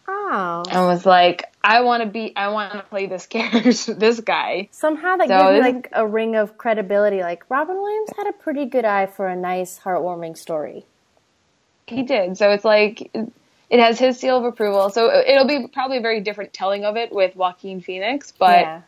Oh, 0.08 0.64
and 0.70 0.86
was 0.86 1.06
like, 1.06 1.44
"I 1.64 1.82
want 1.82 2.04
to 2.04 2.10
be, 2.10 2.34
I 2.36 2.50
want 2.50 2.74
to 2.74 2.82
play 2.84 3.06
this 3.06 3.25
character, 3.28 3.94
this 3.94 4.20
guy." 4.20 4.70
somehow 4.72 5.18
that 5.18 5.28
So 5.28 5.54
gives 5.54 5.66
like 5.66 5.90
a 5.94 6.06
ring 6.06 6.36
of 6.36 6.58
credibility. 6.58 7.22
Like 7.22 7.44
Robin 7.50 7.75
Williams 7.75 8.10
had 8.18 8.28
a 8.28 8.34
pretty 8.34 8.66
good 8.66 8.86
eye 8.86 9.06
for 9.06 9.28
a 9.28 9.36
nice, 9.36 9.80
heartwarming 9.80 10.38
story. 10.38 10.86
He 11.88 12.04
did. 12.04 12.38
So 12.38 12.50
it's 12.52 12.66
like 12.66 13.12
it 13.70 13.80
has 13.80 14.00
his 14.00 14.20
seal 14.20 14.38
of 14.38 14.44
approval. 14.46 14.90
So 14.90 15.12
it'll 15.12 15.48
be 15.48 15.68
probably 15.68 15.98
a 15.98 16.02
very 16.02 16.22
different 16.22 16.54
telling 16.54 16.86
of 16.86 16.96
it 16.98 17.12
with 17.12 17.36
Joaquin 17.36 17.82
Phoenix, 17.82 18.32
but 18.38 18.60
yeah, 18.62 18.82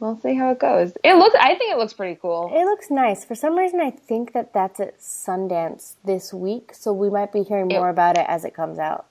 we'll 0.00 0.18
see 0.20 0.34
how 0.34 0.50
it 0.50 0.58
goes. 0.58 0.92
It 1.04 1.14
looks. 1.14 1.36
I 1.38 1.54
think 1.54 1.72
it 1.72 1.78
looks 1.78 1.92
pretty 1.92 2.18
cool. 2.20 2.50
it 2.54 2.64
looks 2.64 2.90
nice. 2.90 3.24
For 3.24 3.34
some 3.34 3.56
reason, 3.56 3.80
I 3.80 3.90
think 3.90 4.32
that 4.32 4.52
that's 4.52 4.80
at 4.80 4.98
Sundance 5.00 5.94
this 6.04 6.32
week, 6.34 6.72
so 6.74 6.92
we 6.92 7.10
might 7.10 7.32
be 7.32 7.42
hearing 7.42 7.68
more 7.68 7.88
about 7.88 8.18
it 8.18 8.26
as 8.28 8.44
it 8.44 8.54
comes 8.54 8.78
out. 8.78 9.06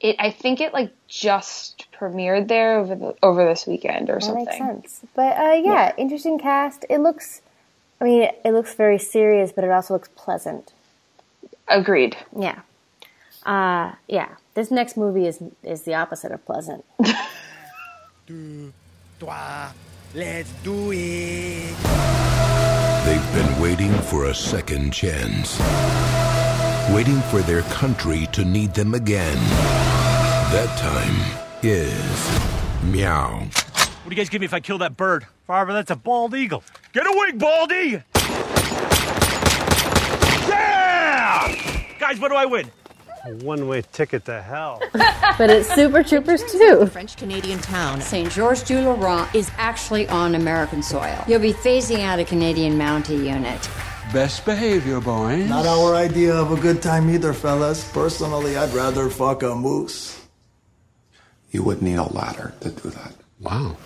It. 0.00 0.16
I 0.18 0.30
think 0.30 0.60
it 0.62 0.72
like 0.72 0.92
just 1.08 1.86
premiered 1.92 2.48
there 2.48 2.78
over 2.78 2.94
the, 2.94 3.14
over 3.22 3.44
this 3.44 3.66
weekend 3.66 4.08
or 4.08 4.14
That 4.14 4.22
something. 4.22 4.44
makes 4.46 4.56
sense. 4.56 5.00
But 5.14 5.36
uh, 5.36 5.60
yeah, 5.62 5.92
interesting 5.98 6.38
cast. 6.38 6.86
It 6.88 7.00
looks. 7.00 7.42
I 8.00 8.04
mean, 8.04 8.22
it 8.22 8.52
looks 8.52 8.72
very 8.72 8.98
serious, 8.98 9.52
but 9.52 9.62
it 9.62 9.70
also 9.70 9.92
looks 9.92 10.08
pleasant. 10.16 10.72
Agreed. 11.68 12.16
Yeah. 12.34 12.60
Uh, 13.44 13.92
yeah. 14.08 14.36
This 14.54 14.70
next 14.70 14.96
movie 14.96 15.26
is 15.26 15.42
is 15.62 15.82
the 15.82 15.94
opposite 15.94 16.32
of 16.32 16.44
pleasant. 16.44 16.84
Toi, 19.18 19.68
let's 20.14 20.50
do 20.62 20.92
it. 20.92 21.76
They've 23.04 23.32
been 23.32 23.60
waiting 23.60 23.92
for 23.92 24.26
a 24.26 24.34
second 24.34 24.92
chance. 24.92 25.58
Waiting 26.92 27.20
for 27.22 27.40
their 27.42 27.62
country 27.62 28.28
to 28.32 28.44
need 28.44 28.74
them 28.74 28.94
again. 28.94 29.36
That 30.52 30.76
time 30.78 31.16
is 31.62 32.82
meow. 32.92 33.38
What 33.38 34.04
do 34.04 34.10
you 34.10 34.16
guys 34.16 34.28
give 34.28 34.40
me 34.40 34.46
if 34.46 34.54
I 34.54 34.60
kill 34.60 34.78
that 34.78 34.96
bird? 34.96 35.26
Farva, 35.46 35.72
that's 35.72 35.90
a 35.90 35.96
bald 35.96 36.34
eagle. 36.34 36.62
Get 36.92 37.06
a 37.06 37.12
wing, 37.14 37.38
Baldy! 37.38 38.02
Yeah! 40.48 41.54
Guys, 41.98 42.18
what 42.18 42.30
do 42.30 42.36
I 42.36 42.46
win? 42.46 42.70
A 43.26 43.34
one-way 43.44 43.82
ticket 43.92 44.24
to 44.26 44.40
hell. 44.40 44.80
But 45.38 45.48
it's 45.48 45.72
Super 45.74 46.02
Troopers 46.02 46.42
too. 46.52 46.86
French 46.86 47.16
Canadian 47.16 47.60
town, 47.60 48.02
St. 48.02 48.30
George 48.30 48.62
du 48.64 48.78
Laurent, 48.80 49.34
is 49.34 49.50
actually 49.56 50.06
on 50.08 50.34
American 50.34 50.82
soil. 50.82 51.24
You'll 51.26 51.40
be 51.40 51.54
phasing 51.54 52.00
out 52.00 52.18
a 52.18 52.24
Canadian 52.24 52.74
Mountie 52.74 53.16
unit. 53.16 53.70
Best 54.12 54.44
behavior, 54.44 55.00
boys. 55.00 55.48
Not 55.48 55.64
our 55.64 55.94
idea 55.94 56.34
of 56.34 56.52
a 56.52 56.60
good 56.60 56.82
time 56.82 57.08
either, 57.08 57.32
fellas. 57.32 57.90
Personally, 57.90 58.56
I'd 58.56 58.74
rather 58.74 59.08
fuck 59.08 59.42
a 59.42 59.54
moose. 59.54 60.20
You 61.52 61.62
would 61.62 61.80
need 61.80 61.96
a 61.96 62.12
ladder 62.12 62.52
to 62.60 62.70
do 62.70 62.90
that. 62.90 63.14
Wow. 63.40 63.76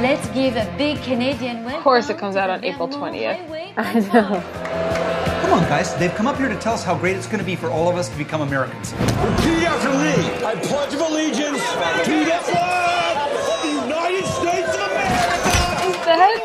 Let's 0.00 0.26
give 0.28 0.56
a 0.56 0.72
big 0.78 1.02
Canadian 1.02 1.64
win. 1.66 1.74
Of 1.74 1.82
course, 1.82 2.08
it 2.08 2.16
comes 2.16 2.36
out 2.36 2.48
on 2.48 2.64
April 2.64 2.88
20th. 2.88 3.74
I 3.76 4.00
know. 4.12 5.06
Come 5.50 5.64
on, 5.64 5.68
guys. 5.68 5.92
They've 5.96 6.14
come 6.14 6.28
up 6.28 6.36
here 6.36 6.48
to 6.48 6.54
tell 6.54 6.74
us 6.74 6.84
how 6.84 6.96
great 6.96 7.16
it's 7.16 7.26
going 7.26 7.40
to 7.40 7.44
be 7.44 7.56
for 7.56 7.70
all 7.70 7.88
of 7.88 7.96
us 7.96 8.08
to 8.08 8.16
become 8.16 8.40
Americans. 8.40 8.92
Repeat 8.92 9.66
after 9.66 9.90
me. 9.90 10.46
I 10.46 10.54
pledge 10.62 10.94
of 10.94 11.00
allegiance 11.00 11.58
to 11.58 12.14
the 12.22 12.38
flag 12.46 13.32
of 13.34 13.62
the 13.64 13.68
United 13.68 14.26
States 14.26 14.68
of 14.68 14.80
America. 14.80 16.04
The 16.06 16.14
heck? 16.14 16.40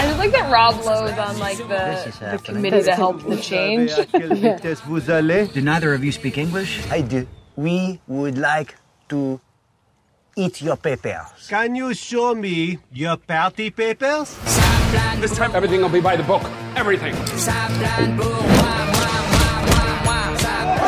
I 0.00 0.06
just 0.06 0.18
like 0.18 0.30
that 0.32 0.50
Rob 0.50 0.82
Lowe's 0.86 1.18
on 1.18 1.38
like 1.38 1.58
the, 1.58 2.14
the 2.32 2.40
committee 2.42 2.82
to 2.82 2.94
help 2.94 3.22
the 3.22 3.36
change. 3.36 3.94
Do 5.52 5.60
neither 5.60 5.92
of 5.92 6.02
you 6.02 6.10
speak 6.10 6.38
English? 6.38 6.90
I 6.90 7.02
do. 7.02 7.26
We 7.56 8.00
would 8.08 8.38
like 8.38 8.74
to 9.10 9.38
eat 10.34 10.62
your 10.62 10.78
papers. 10.78 11.46
Can 11.46 11.74
you 11.74 11.92
show 11.92 12.34
me 12.34 12.78
your 12.90 13.18
party 13.18 13.68
papers? 13.68 14.38
This 15.20 15.36
time 15.36 15.54
everything 15.54 15.80
will 15.82 15.88
be 15.88 16.00
by 16.00 16.16
the 16.16 16.22
book. 16.22 16.42
Everything. 16.76 17.14
What 17.14 17.26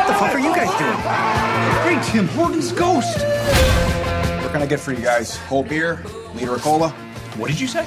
the 0.07 0.13
fuck 0.13 0.33
are 0.33 0.39
you 0.39 0.53
guys 0.55 0.69
doing? 0.79 0.99
Great 1.83 2.03
Tim 2.03 2.27
Hortons 2.35 2.71
ghost. 2.71 3.19
What 4.41 4.51
can 4.51 4.61
I 4.61 4.65
get 4.65 4.79
for 4.79 4.91
you 4.91 5.01
guys? 5.01 5.37
Whole 5.37 5.63
beer, 5.63 6.03
liter 6.33 6.55
of 6.55 6.61
cola. 6.61 6.89
What 7.37 7.49
did 7.49 7.59
you 7.59 7.67
say? 7.67 7.85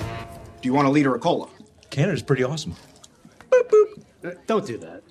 Do 0.62 0.68
you 0.68 0.72
want 0.72 0.86
a 0.86 0.90
liter 0.90 1.14
of 1.14 1.20
cola? 1.20 1.48
Canada's 1.90 2.22
pretty 2.22 2.44
awesome. 2.44 2.74
Don't 4.46 4.66
do 4.66 4.78
that. 4.78 5.02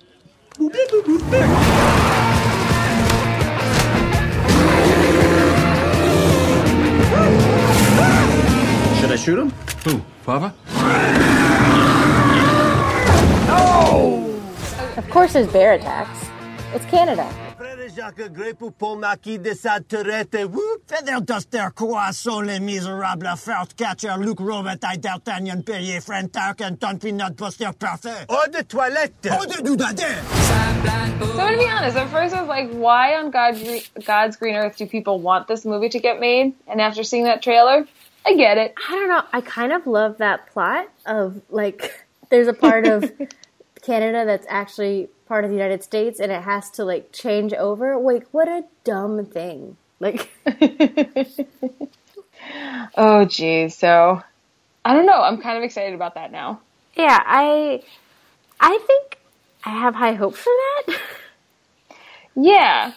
Should 8.98 9.12
I 9.12 9.16
shoot 9.16 9.38
him? 9.38 9.50
Who? 9.84 10.02
Of 14.96 15.10
course, 15.10 15.32
there's 15.32 15.48
bear 15.48 15.72
attacks. 15.74 16.28
It's 16.74 16.84
Canada. 16.86 17.32
So 31.18 31.50
to 31.50 31.56
be 31.56 31.68
honest, 31.68 31.96
at 31.96 32.10
first 32.10 32.34
I 32.34 32.40
was 32.40 32.48
like, 32.48 32.70
why 32.72 33.14
on 33.14 33.30
God's, 33.30 33.88
God's 34.04 34.36
green 34.36 34.54
earth 34.54 34.76
do 34.76 34.86
people 34.86 35.20
want 35.20 35.48
this 35.48 35.64
movie 35.64 35.88
to 35.90 35.98
get 35.98 36.20
made? 36.20 36.54
And 36.66 36.80
after 36.80 37.04
seeing 37.04 37.24
that 37.24 37.42
trailer, 37.42 37.86
I 38.26 38.34
get 38.34 38.58
it. 38.58 38.74
I 38.88 38.92
don't 38.92 39.08
know. 39.08 39.24
I 39.32 39.42
kind 39.42 39.72
of 39.72 39.86
love 39.86 40.18
that 40.18 40.48
plot 40.52 40.88
of 41.06 41.42
like 41.50 42.06
there's 42.30 42.48
a 42.48 42.54
part 42.54 42.86
of 42.86 43.12
Canada 43.82 44.24
that's 44.26 44.46
actually 44.50 45.10
part 45.28 45.44
of 45.44 45.50
the 45.50 45.56
United 45.56 45.84
States 45.84 46.20
and 46.20 46.32
it 46.32 46.42
has 46.42 46.70
to 46.72 46.84
like 46.84 47.12
change 47.12 47.54
over. 47.54 47.96
Like 47.98 48.28
what 48.32 48.48
a 48.48 48.64
dumb 48.84 49.26
thing. 49.26 49.78
Like 50.00 50.30
Oh 52.96 53.24
geez, 53.26 53.76
so 53.76 54.22
I 54.84 54.94
don't 54.94 55.06
know. 55.06 55.20
I'm 55.22 55.40
kind 55.40 55.58
of 55.58 55.64
excited 55.64 55.94
about 55.94 56.14
that 56.16 56.32
now. 56.32 56.62
yeah, 56.96 57.22
I 57.26 57.82
I 58.60 58.78
think 58.86 59.18
I 59.64 59.70
have 59.70 59.94
high 59.96 60.14
hopes 60.14 60.38
for 60.40 60.52
that. 60.86 60.98
Yeah. 62.36 62.92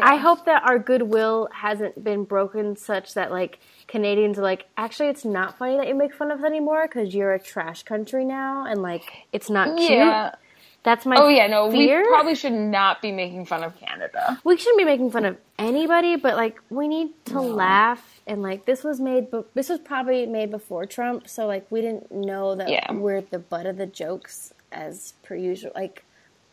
I 0.00 0.16
hope 0.16 0.44
that 0.46 0.62
our 0.64 0.78
goodwill 0.78 1.48
hasn't 1.52 2.04
been 2.04 2.24
broken 2.24 2.76
such 2.76 3.14
that 3.14 3.30
like 3.32 3.58
Canadians 3.90 4.38
are 4.38 4.42
like, 4.42 4.66
actually, 4.76 5.08
it's 5.08 5.24
not 5.24 5.58
funny 5.58 5.76
that 5.76 5.88
you 5.88 5.94
make 5.94 6.14
fun 6.14 6.30
of 6.30 6.38
us 6.38 6.44
anymore 6.44 6.86
because 6.86 7.14
you're 7.14 7.34
a 7.34 7.40
trash 7.40 7.82
country 7.82 8.24
now, 8.24 8.64
and 8.64 8.80
like 8.82 9.26
it's 9.32 9.50
not 9.50 9.76
cute. 9.76 9.90
Yeah. 9.90 10.34
That's 10.82 11.04
my 11.04 11.16
oh 11.18 11.28
yeah, 11.28 11.46
no, 11.46 11.70
fear. 11.70 12.00
we 12.00 12.08
probably 12.08 12.34
should 12.34 12.54
not 12.54 13.02
be 13.02 13.12
making 13.12 13.44
fun 13.44 13.62
of 13.62 13.78
Canada. 13.78 14.40
we 14.44 14.56
shouldn't 14.56 14.78
be 14.78 14.84
making 14.86 15.10
fun 15.10 15.26
of 15.26 15.36
anybody, 15.58 16.16
but 16.16 16.36
like 16.36 16.58
we 16.70 16.88
need 16.88 17.08
to 17.26 17.40
laugh. 17.40 18.20
And 18.26 18.40
like 18.40 18.64
this 18.64 18.82
was 18.82 18.98
made, 18.98 19.30
but 19.30 19.52
this 19.54 19.68
was 19.68 19.78
probably 19.80 20.24
made 20.24 20.50
before 20.50 20.86
Trump, 20.86 21.28
so 21.28 21.46
like 21.46 21.66
we 21.70 21.82
didn't 21.82 22.10
know 22.10 22.54
that 22.54 22.70
Yeah. 22.70 22.92
we're 22.92 23.20
the 23.20 23.38
butt 23.38 23.66
of 23.66 23.76
the 23.76 23.86
jokes 23.86 24.54
as 24.72 25.12
per 25.22 25.34
usual. 25.34 25.72
Like 25.74 26.02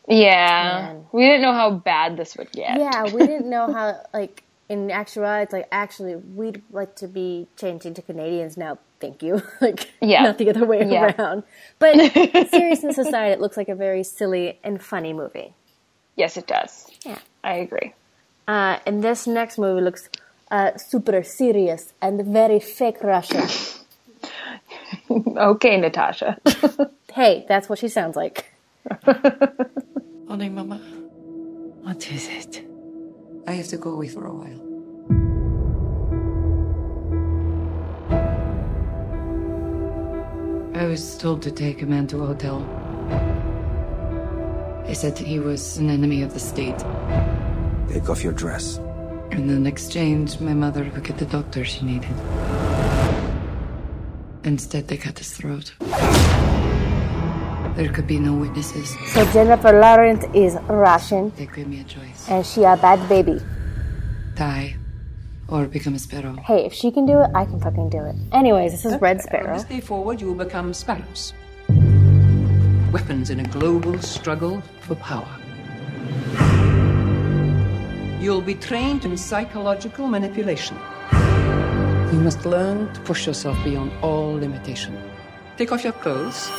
Yeah. 0.06 0.82
Man. 0.92 1.06
We 1.12 1.22
didn't 1.24 1.42
know 1.42 1.54
how 1.54 1.70
bad 1.70 2.16
this 2.18 2.36
would 2.36 2.52
get. 2.52 2.78
yeah, 2.78 3.04
we 3.04 3.20
didn't 3.26 3.48
know 3.48 3.72
how 3.72 4.02
like 4.12 4.42
in 4.68 4.90
actuality, 4.90 5.44
it's 5.44 5.52
like 5.52 5.68
actually 5.72 6.16
we'd 6.16 6.62
like 6.70 6.94
to 6.96 7.08
be 7.08 7.46
changing 7.56 7.94
to 7.94 8.02
Canadians 8.02 8.56
now. 8.56 8.78
Thank 9.00 9.22
you. 9.22 9.42
like 9.60 9.90
Yeah. 10.00 10.22
not 10.22 10.38
the 10.38 10.50
other 10.50 10.64
way 10.66 10.84
Yeah. 10.88 11.14
around. 11.18 11.42
But 11.78 11.94
serious 12.50 12.84
aside, 12.84 13.28
it 13.32 13.40
looks 13.40 13.56
like 13.56 13.68
a 13.68 13.74
very 13.74 14.02
silly 14.04 14.58
and 14.64 14.82
funny 14.82 15.12
movie. 15.12 15.54
Yes, 16.16 16.36
it 16.36 16.46
does. 16.46 16.86
Yeah. 17.04 17.18
I 17.44 17.54
agree. 17.54 17.94
Uh, 18.46 18.78
and 18.86 19.02
this 19.04 19.26
next 19.26 19.58
movie 19.58 19.80
looks 19.82 20.08
uh, 20.50 20.76
super 20.76 21.22
serious 21.22 21.92
and 22.02 22.24
very 22.26 22.58
fake 22.60 23.02
Russian. 23.02 23.46
okay, 25.10 25.76
Natasha. 25.78 26.38
hey, 27.12 27.44
that's 27.48 27.68
what 27.68 27.78
she 27.78 27.88
sounds 27.88 28.16
like. 28.16 28.52
Honey, 30.28 30.48
Mama, 30.48 30.76
what 31.82 32.10
is 32.10 32.28
it? 32.28 32.67
I 33.48 33.52
have 33.52 33.68
to 33.68 33.78
go 33.78 33.92
away 33.92 34.08
for 34.08 34.26
a 34.26 34.30
while. 34.30 34.60
I 40.76 40.84
was 40.84 41.16
told 41.16 41.40
to 41.44 41.50
take 41.50 41.80
a 41.80 41.86
man 41.86 42.06
to 42.08 42.22
a 42.24 42.26
hotel. 42.26 42.60
They 44.86 44.92
said 44.92 45.16
he 45.16 45.38
was 45.38 45.78
an 45.78 45.88
enemy 45.88 46.20
of 46.20 46.34
the 46.34 46.40
state. 46.40 46.78
Take 47.88 48.10
off 48.10 48.22
your 48.22 48.34
dress. 48.34 48.76
And 49.30 49.50
in 49.50 49.66
exchange, 49.66 50.38
my 50.40 50.52
mother 50.52 50.84
would 50.84 51.02
get 51.02 51.16
the 51.16 51.24
doctor 51.24 51.64
she 51.64 51.86
needed. 51.86 52.14
Instead, 54.44 54.88
they 54.88 54.98
cut 54.98 55.16
his 55.16 55.32
throat. 55.34 55.72
There 57.78 57.92
could 57.92 58.08
be 58.08 58.18
no 58.18 58.34
witnesses. 58.34 58.96
So 59.14 59.24
Jennifer 59.30 59.70
Lawrence 59.70 60.24
is 60.34 60.56
Russian 60.66 61.30
They 61.36 61.46
gave 61.46 61.68
me 61.68 61.80
a 61.80 61.84
choice 61.84 62.28
and 62.28 62.44
she 62.44 62.64
a 62.64 62.76
bad 62.76 63.08
baby. 63.08 63.40
die 64.34 64.74
or 65.46 65.66
become 65.66 65.94
a 65.94 65.98
sparrow. 66.00 66.34
Hey, 66.44 66.66
if 66.66 66.74
she 66.74 66.90
can 66.90 67.06
do 67.06 67.20
it, 67.20 67.30
I 67.36 67.44
can 67.44 67.60
fucking 67.60 67.88
do 67.90 68.04
it. 68.04 68.16
Anyways, 68.32 68.72
this 68.72 68.84
is 68.84 69.00
Red 69.00 69.18
From 69.22 69.28
Sparrow. 69.28 69.54
this 69.54 69.62
day 69.62 69.80
forward, 69.80 70.20
you 70.20 70.26
will 70.26 70.44
become 70.44 70.74
sparrows. 70.74 71.32
Weapons 72.90 73.30
in 73.30 73.38
a 73.38 73.48
global 73.48 73.96
struggle 74.00 74.60
for 74.80 74.96
power. 74.96 75.30
You'll 78.20 78.42
be 78.42 78.56
trained 78.56 79.04
in 79.04 79.16
psychological 79.16 80.08
manipulation. 80.08 80.76
You 82.12 82.20
must 82.28 82.44
learn 82.44 82.92
to 82.92 83.00
push 83.02 83.28
yourself 83.28 83.56
beyond 83.62 83.92
all 84.02 84.34
limitation. 84.34 84.98
Take 85.56 85.70
off 85.70 85.84
your 85.84 85.92
clothes. 85.92 86.50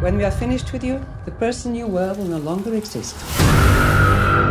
When 0.00 0.16
we 0.16 0.24
are 0.24 0.30
finished 0.30 0.72
with 0.72 0.82
you, 0.82 0.98
the 1.26 1.30
person 1.32 1.74
you 1.74 1.86
were 1.86 2.14
will 2.14 2.24
no 2.24 2.38
longer 2.38 2.74
exist. 2.74 3.14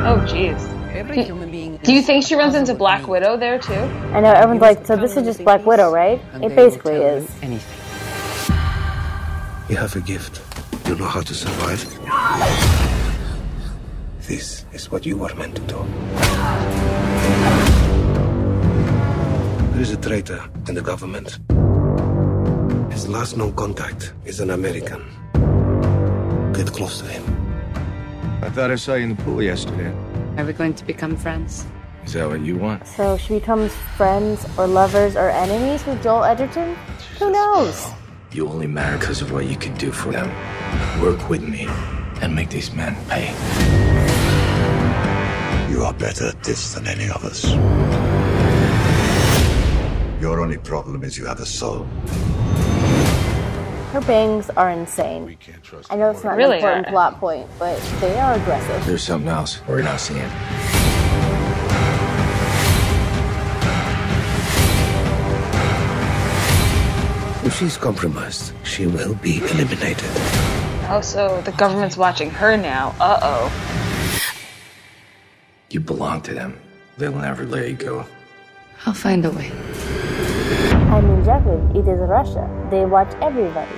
Oh, 0.06 0.24
jeez. 0.28 0.62
Every 0.94 1.24
human 1.24 1.50
being. 1.50 1.78
Do 1.78 1.92
you 1.92 2.04
think 2.04 2.24
she 2.24 2.36
runs 2.36 2.54
into 2.54 2.76
Black 2.76 3.08
Widow 3.08 3.36
there 3.36 3.58
too? 3.58 3.74
I 3.74 4.20
know 4.22 4.32
everyone's 4.32 4.62
like, 4.62 4.86
so 4.86 4.96
this 4.96 5.18
is 5.18 5.24
just 5.26 5.44
Black 5.44 5.66
Widow, 5.66 5.92
right? 5.92 6.22
It 6.36 6.56
basically 6.56 6.98
is. 6.98 7.28
Anything. 7.42 7.78
You 9.70 9.78
have 9.78 9.96
a 9.96 10.02
gift. 10.02 10.40
You 10.88 10.96
know 10.96 11.06
how 11.06 11.22
to 11.22 11.34
survive. 11.34 11.84
This 14.28 14.66
is 14.72 14.92
what 14.92 15.04
you 15.04 15.18
were 15.18 15.34
meant 15.34 15.56
to 15.56 15.62
do. 15.64 15.84
There 19.74 19.82
is 19.82 19.92
a 19.94 19.98
traitor 19.98 20.44
in 20.68 20.76
the 20.76 20.82
government. 20.84 21.40
His 23.00 23.08
last 23.08 23.38
known 23.38 23.54
contact 23.54 24.12
is 24.26 24.42
an 24.42 24.50
American. 24.50 25.02
Get 26.52 26.68
close 26.74 27.00
to 27.00 27.08
him. 27.08 27.24
I 28.44 28.50
thought 28.50 28.72
I 28.72 28.76
saw 28.76 28.96
you 28.96 29.04
in 29.04 29.16
the 29.16 29.24
pool 29.24 29.42
yesterday. 29.42 29.90
Are 30.36 30.44
we 30.44 30.52
going 30.52 30.74
to 30.74 30.84
become 30.84 31.16
friends? 31.16 31.66
Is 32.04 32.12
that 32.12 32.28
what 32.28 32.42
you 32.42 32.58
want? 32.58 32.86
So 32.86 33.16
she 33.16 33.40
becomes 33.40 33.74
friends 33.96 34.46
or 34.58 34.68
lovers 34.68 35.16
or 35.16 35.30
enemies 35.30 35.86
with 35.86 36.04
Joel 36.04 36.26
Edgerton? 36.26 36.76
Who 37.20 37.32
knows? 37.32 37.88
You 38.34 38.50
only 38.50 38.68
matter 38.68 38.98
because 38.98 39.22
of 39.22 39.32
what 39.32 39.46
you 39.46 39.56
can 39.56 39.74
do 39.76 39.94
for 39.94 40.12
them. 40.12 40.30
Work 41.02 41.30
with 41.30 41.42
me 41.42 41.68
and 42.22 42.36
make 42.36 42.50
these 42.50 42.74
men 42.74 42.98
pay. 43.08 43.28
You 45.72 45.86
are 45.86 45.94
better 45.94 46.28
at 46.28 46.44
this 46.44 46.74
than 46.74 46.86
any 46.86 47.10
of 47.10 47.24
us. 47.24 47.46
Your 50.20 50.42
only 50.42 50.58
problem 50.58 51.06
is 51.06 51.18
you 51.18 51.28
have 51.28 51.40
a 51.40 51.46
soul. 51.46 51.88
Her 53.92 54.02
bangs 54.02 54.52
are 54.52 54.70
insane. 54.70 55.36
I 55.90 55.96
know 55.96 56.12
it's 56.12 56.24
not 56.24 56.38
Really 56.38 56.60
an 56.60 56.64
important 56.64 56.88
are. 56.88 56.92
plot 56.92 57.20
point, 57.20 57.48
but 57.58 57.80
they 58.00 58.20
are 58.20 58.34
aggressive. 58.36 58.86
There's 58.86 59.04
something 59.04 59.30
else 59.30 59.62
we're 59.68 59.82
not 59.82 60.00
seeing. 60.00 60.30
If 67.42 67.58
she's 67.58 67.78
compromised, 67.78 68.54
she 68.64 68.86
will 68.86 69.16
be 69.16 69.38
eliminated. 69.40 70.10
Oh, 70.92 71.00
so 71.02 71.42
the 71.42 71.52
government's 71.54 71.98
watching 71.98 72.30
her 72.30 72.58
now. 72.58 72.94
Uh 73.00 73.20
oh. 73.24 74.22
You 75.72 75.80
belong 75.80 76.22
to 76.24 76.34
them. 76.34 76.60
They'll 76.98 77.14
never 77.16 77.46
let 77.46 77.68
you 77.70 77.76
go. 77.76 78.06
I'll 78.86 78.94
find 78.94 79.26
a 79.26 79.32
way. 79.32 79.52
I 80.50 81.02
mean, 81.02 81.24
Jacqueline, 81.24 81.76
it 81.76 81.88
is 81.88 82.00
Russia. 82.00 82.50
They 82.72 82.86
watch 82.86 83.14
everybody. 83.22 83.76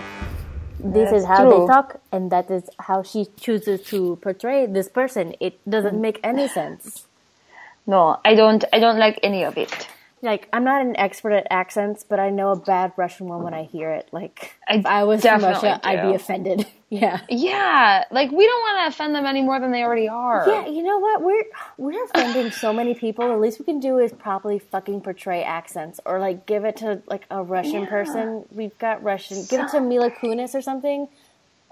This 0.79 1.12
That's 1.12 1.23
is 1.23 1.25
how 1.25 1.43
true. 1.43 1.60
they 1.60 1.67
talk, 1.67 1.99
and 2.12 2.31
that 2.31 2.49
is 2.49 2.69
how 2.79 3.03
she 3.03 3.27
chooses 3.39 3.84
to 3.88 4.15
portray 4.21 4.65
this 4.65 4.88
person. 4.88 5.36
It 5.39 5.60
doesn't 5.69 5.97
mm. 5.97 6.01
make 6.01 6.19
any 6.23 6.47
sense. 6.47 7.05
No, 7.86 8.19
I 8.23 8.36
don't. 8.36 8.63
I 8.71 8.79
don't 8.79 8.97
like 8.97 9.19
any 9.21 9.43
of 9.43 9.57
it. 9.57 9.88
Like, 10.23 10.47
I'm 10.53 10.63
not 10.63 10.81
an 10.81 10.95
expert 10.97 11.31
at 11.31 11.47
accents, 11.49 12.03
but 12.07 12.19
I 12.19 12.29
know 12.29 12.51
a 12.51 12.55
bad 12.55 12.91
Russian 12.95 13.27
one 13.27 13.41
when 13.41 13.55
I 13.55 13.63
hear 13.63 13.89
it. 13.91 14.07
Like, 14.12 14.53
I 14.67 14.75
if 14.75 14.86
I 14.86 15.03
was 15.03 15.21
from 15.23 15.41
Russia, 15.43 15.79
I'd 15.84 16.03
be 16.07 16.13
offended. 16.13 16.67
yeah. 16.89 17.21
Yeah, 17.27 18.03
like 18.12 18.29
we 18.31 18.45
don't 18.45 18.62
want 18.62 18.84
to 18.84 18.95
offend 18.95 19.15
them 19.15 19.25
any 19.25 19.41
more 19.41 19.60
than 19.60 19.71
they 19.71 19.81
already 19.81 20.07
are. 20.07 20.45
Yeah, 20.47 20.67
you 20.67 20.84
know 20.84 20.99
what? 20.99 21.23
We're 21.23 21.43
we're 21.77 22.03
offending 22.05 22.51
so 22.51 22.71
many 22.71 22.93
people. 22.93 23.27
The 23.29 23.38
least 23.38 23.57
we 23.57 23.65
can 23.65 23.79
do 23.79 23.97
is 23.97 24.12
properly 24.12 24.60
fucking 24.60 25.01
portray 25.01 25.41
accents, 25.43 25.99
or 26.05 26.19
like 26.19 26.45
give 26.45 26.65
it 26.65 26.77
to 26.77 27.01
like 27.07 27.25
a 27.31 27.41
Russian 27.41 27.81
Yeah. 27.81 27.89
person. 27.89 28.45
We've 28.51 28.77
got 28.77 29.01
Russian. 29.01 29.43
Give 29.49 29.62
it 29.62 29.69
to 29.69 29.81
Mila 29.81 30.12
Kunis 30.12 30.53
or 30.53 30.62
something. 30.62 31.07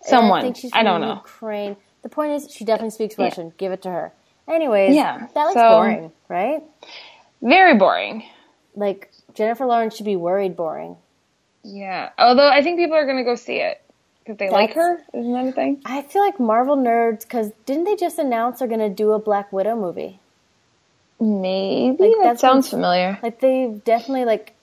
Someone. 0.01 0.39
I 0.39 0.41
think 0.43 0.57
she's 0.57 0.71
I 0.73 0.81
don't 0.81 1.01
know. 1.01 1.15
Ukraine. 1.15 1.75
The 2.01 2.09
point 2.09 2.31
is, 2.31 2.49
she 2.51 2.65
definitely 2.65 2.91
speaks 2.91 3.15
Yeah. 3.15 3.25
Russian. 3.25 3.53
Give 3.57 3.71
it 3.73 3.83
to 3.83 3.91
her. 3.91 4.11
Anyways, 4.47 4.95
Yeah, 4.95 5.27
that 5.35 5.43
looks 5.43 5.53
so- 5.53 5.69
boring, 5.69 6.11
right? 6.29 6.63
Very 7.41 7.75
boring. 7.75 8.23
Like 8.75 9.11
Jennifer 9.33 9.65
Lawrence 9.65 9.95
should 9.95 10.05
be 10.05 10.15
worried 10.15 10.55
boring. 10.55 10.97
Yeah. 11.63 12.09
Although 12.17 12.47
I 12.49 12.61
think 12.61 12.77
people 12.77 12.95
are 12.95 13.05
gonna 13.05 13.23
go 13.23 13.35
see 13.35 13.57
it 13.57 13.81
because 14.23 14.37
they 14.37 14.49
like 14.49 14.73
her. 14.73 15.01
Isn't 15.13 15.33
that 15.33 15.47
a 15.47 15.51
thing? 15.51 15.81
I 15.85 16.01
feel 16.01 16.23
like 16.23 16.39
Marvel 16.39 16.77
nerds 16.77 17.21
because 17.21 17.51
didn't 17.65 17.85
they 17.85 17.95
just 17.95 18.19
announce 18.19 18.59
they're 18.59 18.67
gonna 18.67 18.89
do 18.89 19.11
a 19.11 19.19
Black 19.19 19.51
Widow 19.51 19.75
movie? 19.75 20.19
Maybe 21.19 22.03
Like, 22.03 22.11
that 22.11 22.23
that's 22.23 22.41
sounds 22.41 22.69
familiar. 22.69 23.19
Like 23.21 23.41
they've 23.41 23.83
definitely 23.83 24.25
like 24.25 24.53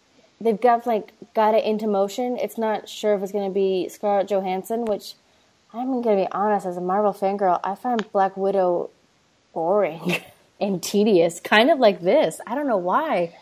they've 0.41 0.61
got 0.61 0.87
like 0.87 1.13
got 1.35 1.55
it 1.55 1.65
into 1.65 1.87
motion. 1.87 2.39
It's 2.39 2.57
not 2.57 2.89
sure 2.89 3.15
if 3.15 3.23
it's 3.23 3.33
going 3.33 3.49
to 3.49 3.55
be 3.55 3.89
Scarlett 3.89 4.29
Johansson, 4.29 4.87
which 4.87 5.15
I'm 5.73 6.01
going 6.03 6.17
to 6.17 6.25
be 6.25 6.29
honest 6.33 6.67
as 6.67 6.77
a 6.77 6.81
Marvel 6.81 7.13
fangirl, 7.13 7.61
I 7.63 7.75
find 7.75 8.11
Black 8.11 8.37
Widow 8.37 8.91
boring 9.53 10.17
and 10.61 10.83
tedious, 10.83 11.41
kind 11.41 11.71
of 11.71 11.79
like 11.79 12.01
this. 12.01 12.41
I 12.47 12.55
don't 12.55 12.67
know 12.67 12.79
why. 12.79 13.35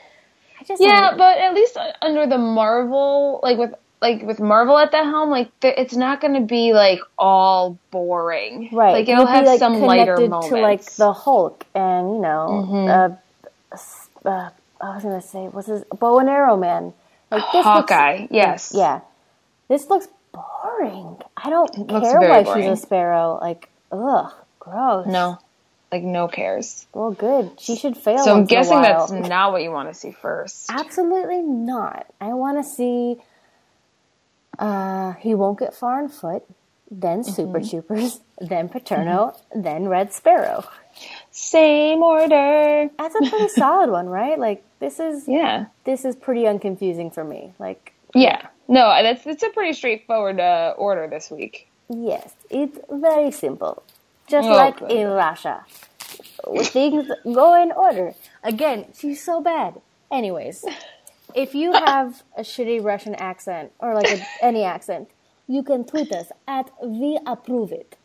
Yeah, 0.79 1.15
but 1.17 1.39
at 1.39 1.55
least 1.55 1.77
under 2.03 2.27
the 2.27 2.39
Marvel, 2.39 3.41
like 3.43 3.59
with 3.59 3.75
like 4.03 4.23
with 4.23 4.39
Marvel 4.41 4.77
at 4.79 4.91
the 4.91 4.99
helm, 5.03 5.31
like 5.31 5.51
it's 5.63 5.95
not 5.95 6.21
going 6.21 6.35
to 6.35 6.41
be 6.43 6.73
like 6.75 7.01
all 7.19 7.79
boring. 7.91 8.69
right. 8.73 8.93
Like 8.93 9.09
it'll 9.09 9.25
be, 9.25 9.31
have 9.33 9.47
like, 9.47 9.59
some 9.59 9.81
lighter 9.81 10.17
moments. 10.17 10.49
to 10.49 10.57
like 10.57 10.85
the 10.97 11.13
Hulk 11.13 11.65
and 11.75 12.17
you 12.17 12.21
know, 12.21 12.67
Mhm. 12.71 13.17
uh, 14.25 14.29
uh, 14.29 14.51
I 14.81 14.95
was 14.95 15.03
going 15.03 15.21
to 15.21 15.27
say 15.27 15.49
what's 15.49 15.69
his 15.69 15.85
bow 15.85 16.19
and 16.19 16.29
arrow 16.29 16.57
man. 16.57 16.93
Like 17.31 17.43
this 17.47 17.55
looks- 17.55 17.67
Hawkeye, 17.67 18.27
yes. 18.31 18.73
Yeah. 18.75 19.01
This 19.69 19.89
looks 19.89 20.09
boring. 20.33 21.17
I 21.37 21.49
don't 21.51 21.79
looks 21.91 22.07
care 22.07 22.21
why 22.21 22.43
boring. 22.43 22.63
she's 22.63 22.79
a 22.79 22.83
sparrow. 22.83 23.39
Like, 23.41 23.71
ugh, 23.91 24.33
gross. 24.61 25.07
no, 25.07 25.39
like 25.95 26.03
no 26.03 26.27
cares. 26.29 26.87
Well, 26.93 27.13
good. 27.13 27.53
She 27.61 27.77
should 27.77 27.97
fail. 27.97 28.19
So 28.19 28.33
I'm 28.33 28.39
once 28.39 28.51
in 28.51 28.57
a 28.57 28.61
guessing 28.61 28.83
that's 28.83 29.13
not 29.29 29.53
what 29.53 29.63
you 29.63 29.71
want 29.71 29.89
to 29.89 29.95
see 29.95 30.11
first. 30.11 30.67
absolutely 30.71 31.43
not. 31.43 32.07
I 32.21 32.35
want 32.35 32.59
to 32.59 32.65
see. 32.65 33.17
Uh, 34.59 35.13
he 35.15 35.35
won't 35.35 35.59
get 35.59 35.75
far 35.75 36.03
on 36.03 36.09
foot. 36.09 36.43
Then 36.91 37.25
Super 37.25 37.61
Mm-hmm. 37.61 37.71
Troopers. 37.71 38.21
Then 38.41 38.69
Paterno. 38.69 39.37
Then 39.55 39.87
Red 39.89 40.13
Sparrow. 40.13 40.65
Same 41.31 42.03
order. 42.03 42.91
That's 42.99 43.15
a 43.15 43.31
pretty 43.31 43.49
solid 43.63 43.91
one, 43.91 44.09
right? 44.09 44.39
Like 44.39 44.65
this 44.81 44.99
is. 44.99 45.29
Yeah. 45.29 45.67
This 45.85 46.05
is 46.05 46.17
pretty 46.17 46.43
unconfusing 46.43 47.15
for 47.15 47.23
me. 47.25 47.53
Like 47.61 47.93
Yeah. 48.15 48.49
No, 48.67 48.89
that's 49.03 49.25
it's 49.27 49.43
a 49.45 49.51
pretty 49.51 49.73
straightforward 49.73 50.41
uh, 50.41 50.75
order 50.77 51.07
this 51.09 51.31
week. 51.31 51.69
Yes, 51.89 52.33
it's 52.51 52.79
very 52.91 53.31
simple. 53.31 53.83
Just 54.29 54.49
Oh, 54.49 54.53
like 54.57 54.81
in 54.91 55.09
Russia. 55.09 55.65
Things 56.57 57.11
go 57.25 57.61
in 57.63 57.73
order. 57.73 58.15
Again, 58.43 58.87
she's 58.97 59.23
so 59.23 59.41
bad. 59.41 59.81
Anyways, 60.11 60.65
if 61.35 61.55
you 61.55 61.73
have 61.73 62.23
a 62.37 62.43
shitty 62.43 62.83
Russian 62.85 63.15
accent 63.15 63.73
or 63.79 63.95
like 63.95 64.11
a, 64.11 64.27
any 64.45 64.65
accent, 64.65 65.11
you 65.47 65.63
can 65.63 65.85
tweet 65.85 66.13
us 66.13 66.31
at 66.49 66.71
we 66.83 67.19
approve 67.27 67.73
it. 67.73 67.97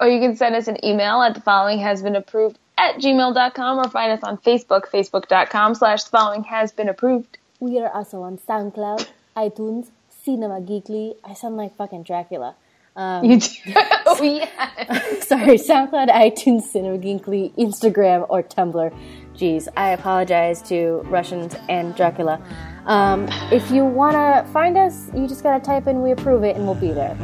Or 0.00 0.08
you 0.08 0.20
can 0.20 0.36
send 0.36 0.54
us 0.56 0.66
an 0.68 0.84
email 0.84 1.22
at 1.22 1.34
the 1.34 1.40
following 1.40 1.78
has 1.78 2.02
been 2.02 2.16
approved 2.16 2.58
at 2.76 2.96
gmail.com 2.96 3.78
or 3.78 3.88
find 3.88 4.12
us 4.12 4.22
on 4.24 4.36
Facebook, 4.38 4.88
facebook.com 4.88 5.74
slash 5.76 6.02
the 6.04 6.10
following 6.10 6.44
has 6.44 6.72
been 6.72 6.88
approved. 6.88 7.38
We 7.60 7.78
are 7.78 7.88
also 7.88 8.22
on 8.22 8.38
SoundCloud, 8.38 9.08
iTunes, 9.36 9.88
Cinema 10.24 10.60
Geekly. 10.60 11.14
I 11.24 11.34
sound 11.34 11.56
like 11.56 11.76
fucking 11.76 12.02
Dracula. 12.02 12.56
Um, 12.96 13.24
You 13.24 13.38
do. 13.38 13.48
oh, 14.18 14.22
yeah. 14.22 15.20
Sorry, 15.20 15.58
SoundCloud, 15.58 16.08
iTunes, 16.08 16.62
Cinema 16.62 16.98
Geekly, 16.98 17.54
Instagram, 17.56 18.26
or 18.28 18.42
Tumblr. 18.42 18.96
Jeez, 19.34 19.68
I 19.76 19.90
apologize 19.90 20.62
to 20.62 21.02
Russians 21.06 21.56
and 21.68 21.94
Dracula. 21.96 22.40
Um, 22.86 23.28
if 23.50 23.70
you 23.70 23.84
want 23.84 24.14
to 24.14 24.50
find 24.52 24.76
us, 24.76 25.08
you 25.14 25.26
just 25.26 25.42
got 25.42 25.58
to 25.58 25.64
type 25.64 25.86
in 25.86 26.02
We 26.02 26.10
Approve 26.10 26.44
It 26.44 26.56
and 26.56 26.66
we'll 26.66 26.74
be 26.74 26.92
there. 26.92 27.16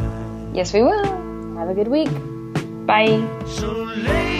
Yes, 0.55 0.72
we 0.72 0.83
will. 0.83 1.05
Have 1.59 1.68
a 1.68 1.74
good 1.74 1.88
week. 1.88 2.09
Bye. 2.87 3.27
So 3.46 3.70
lay 3.72 4.38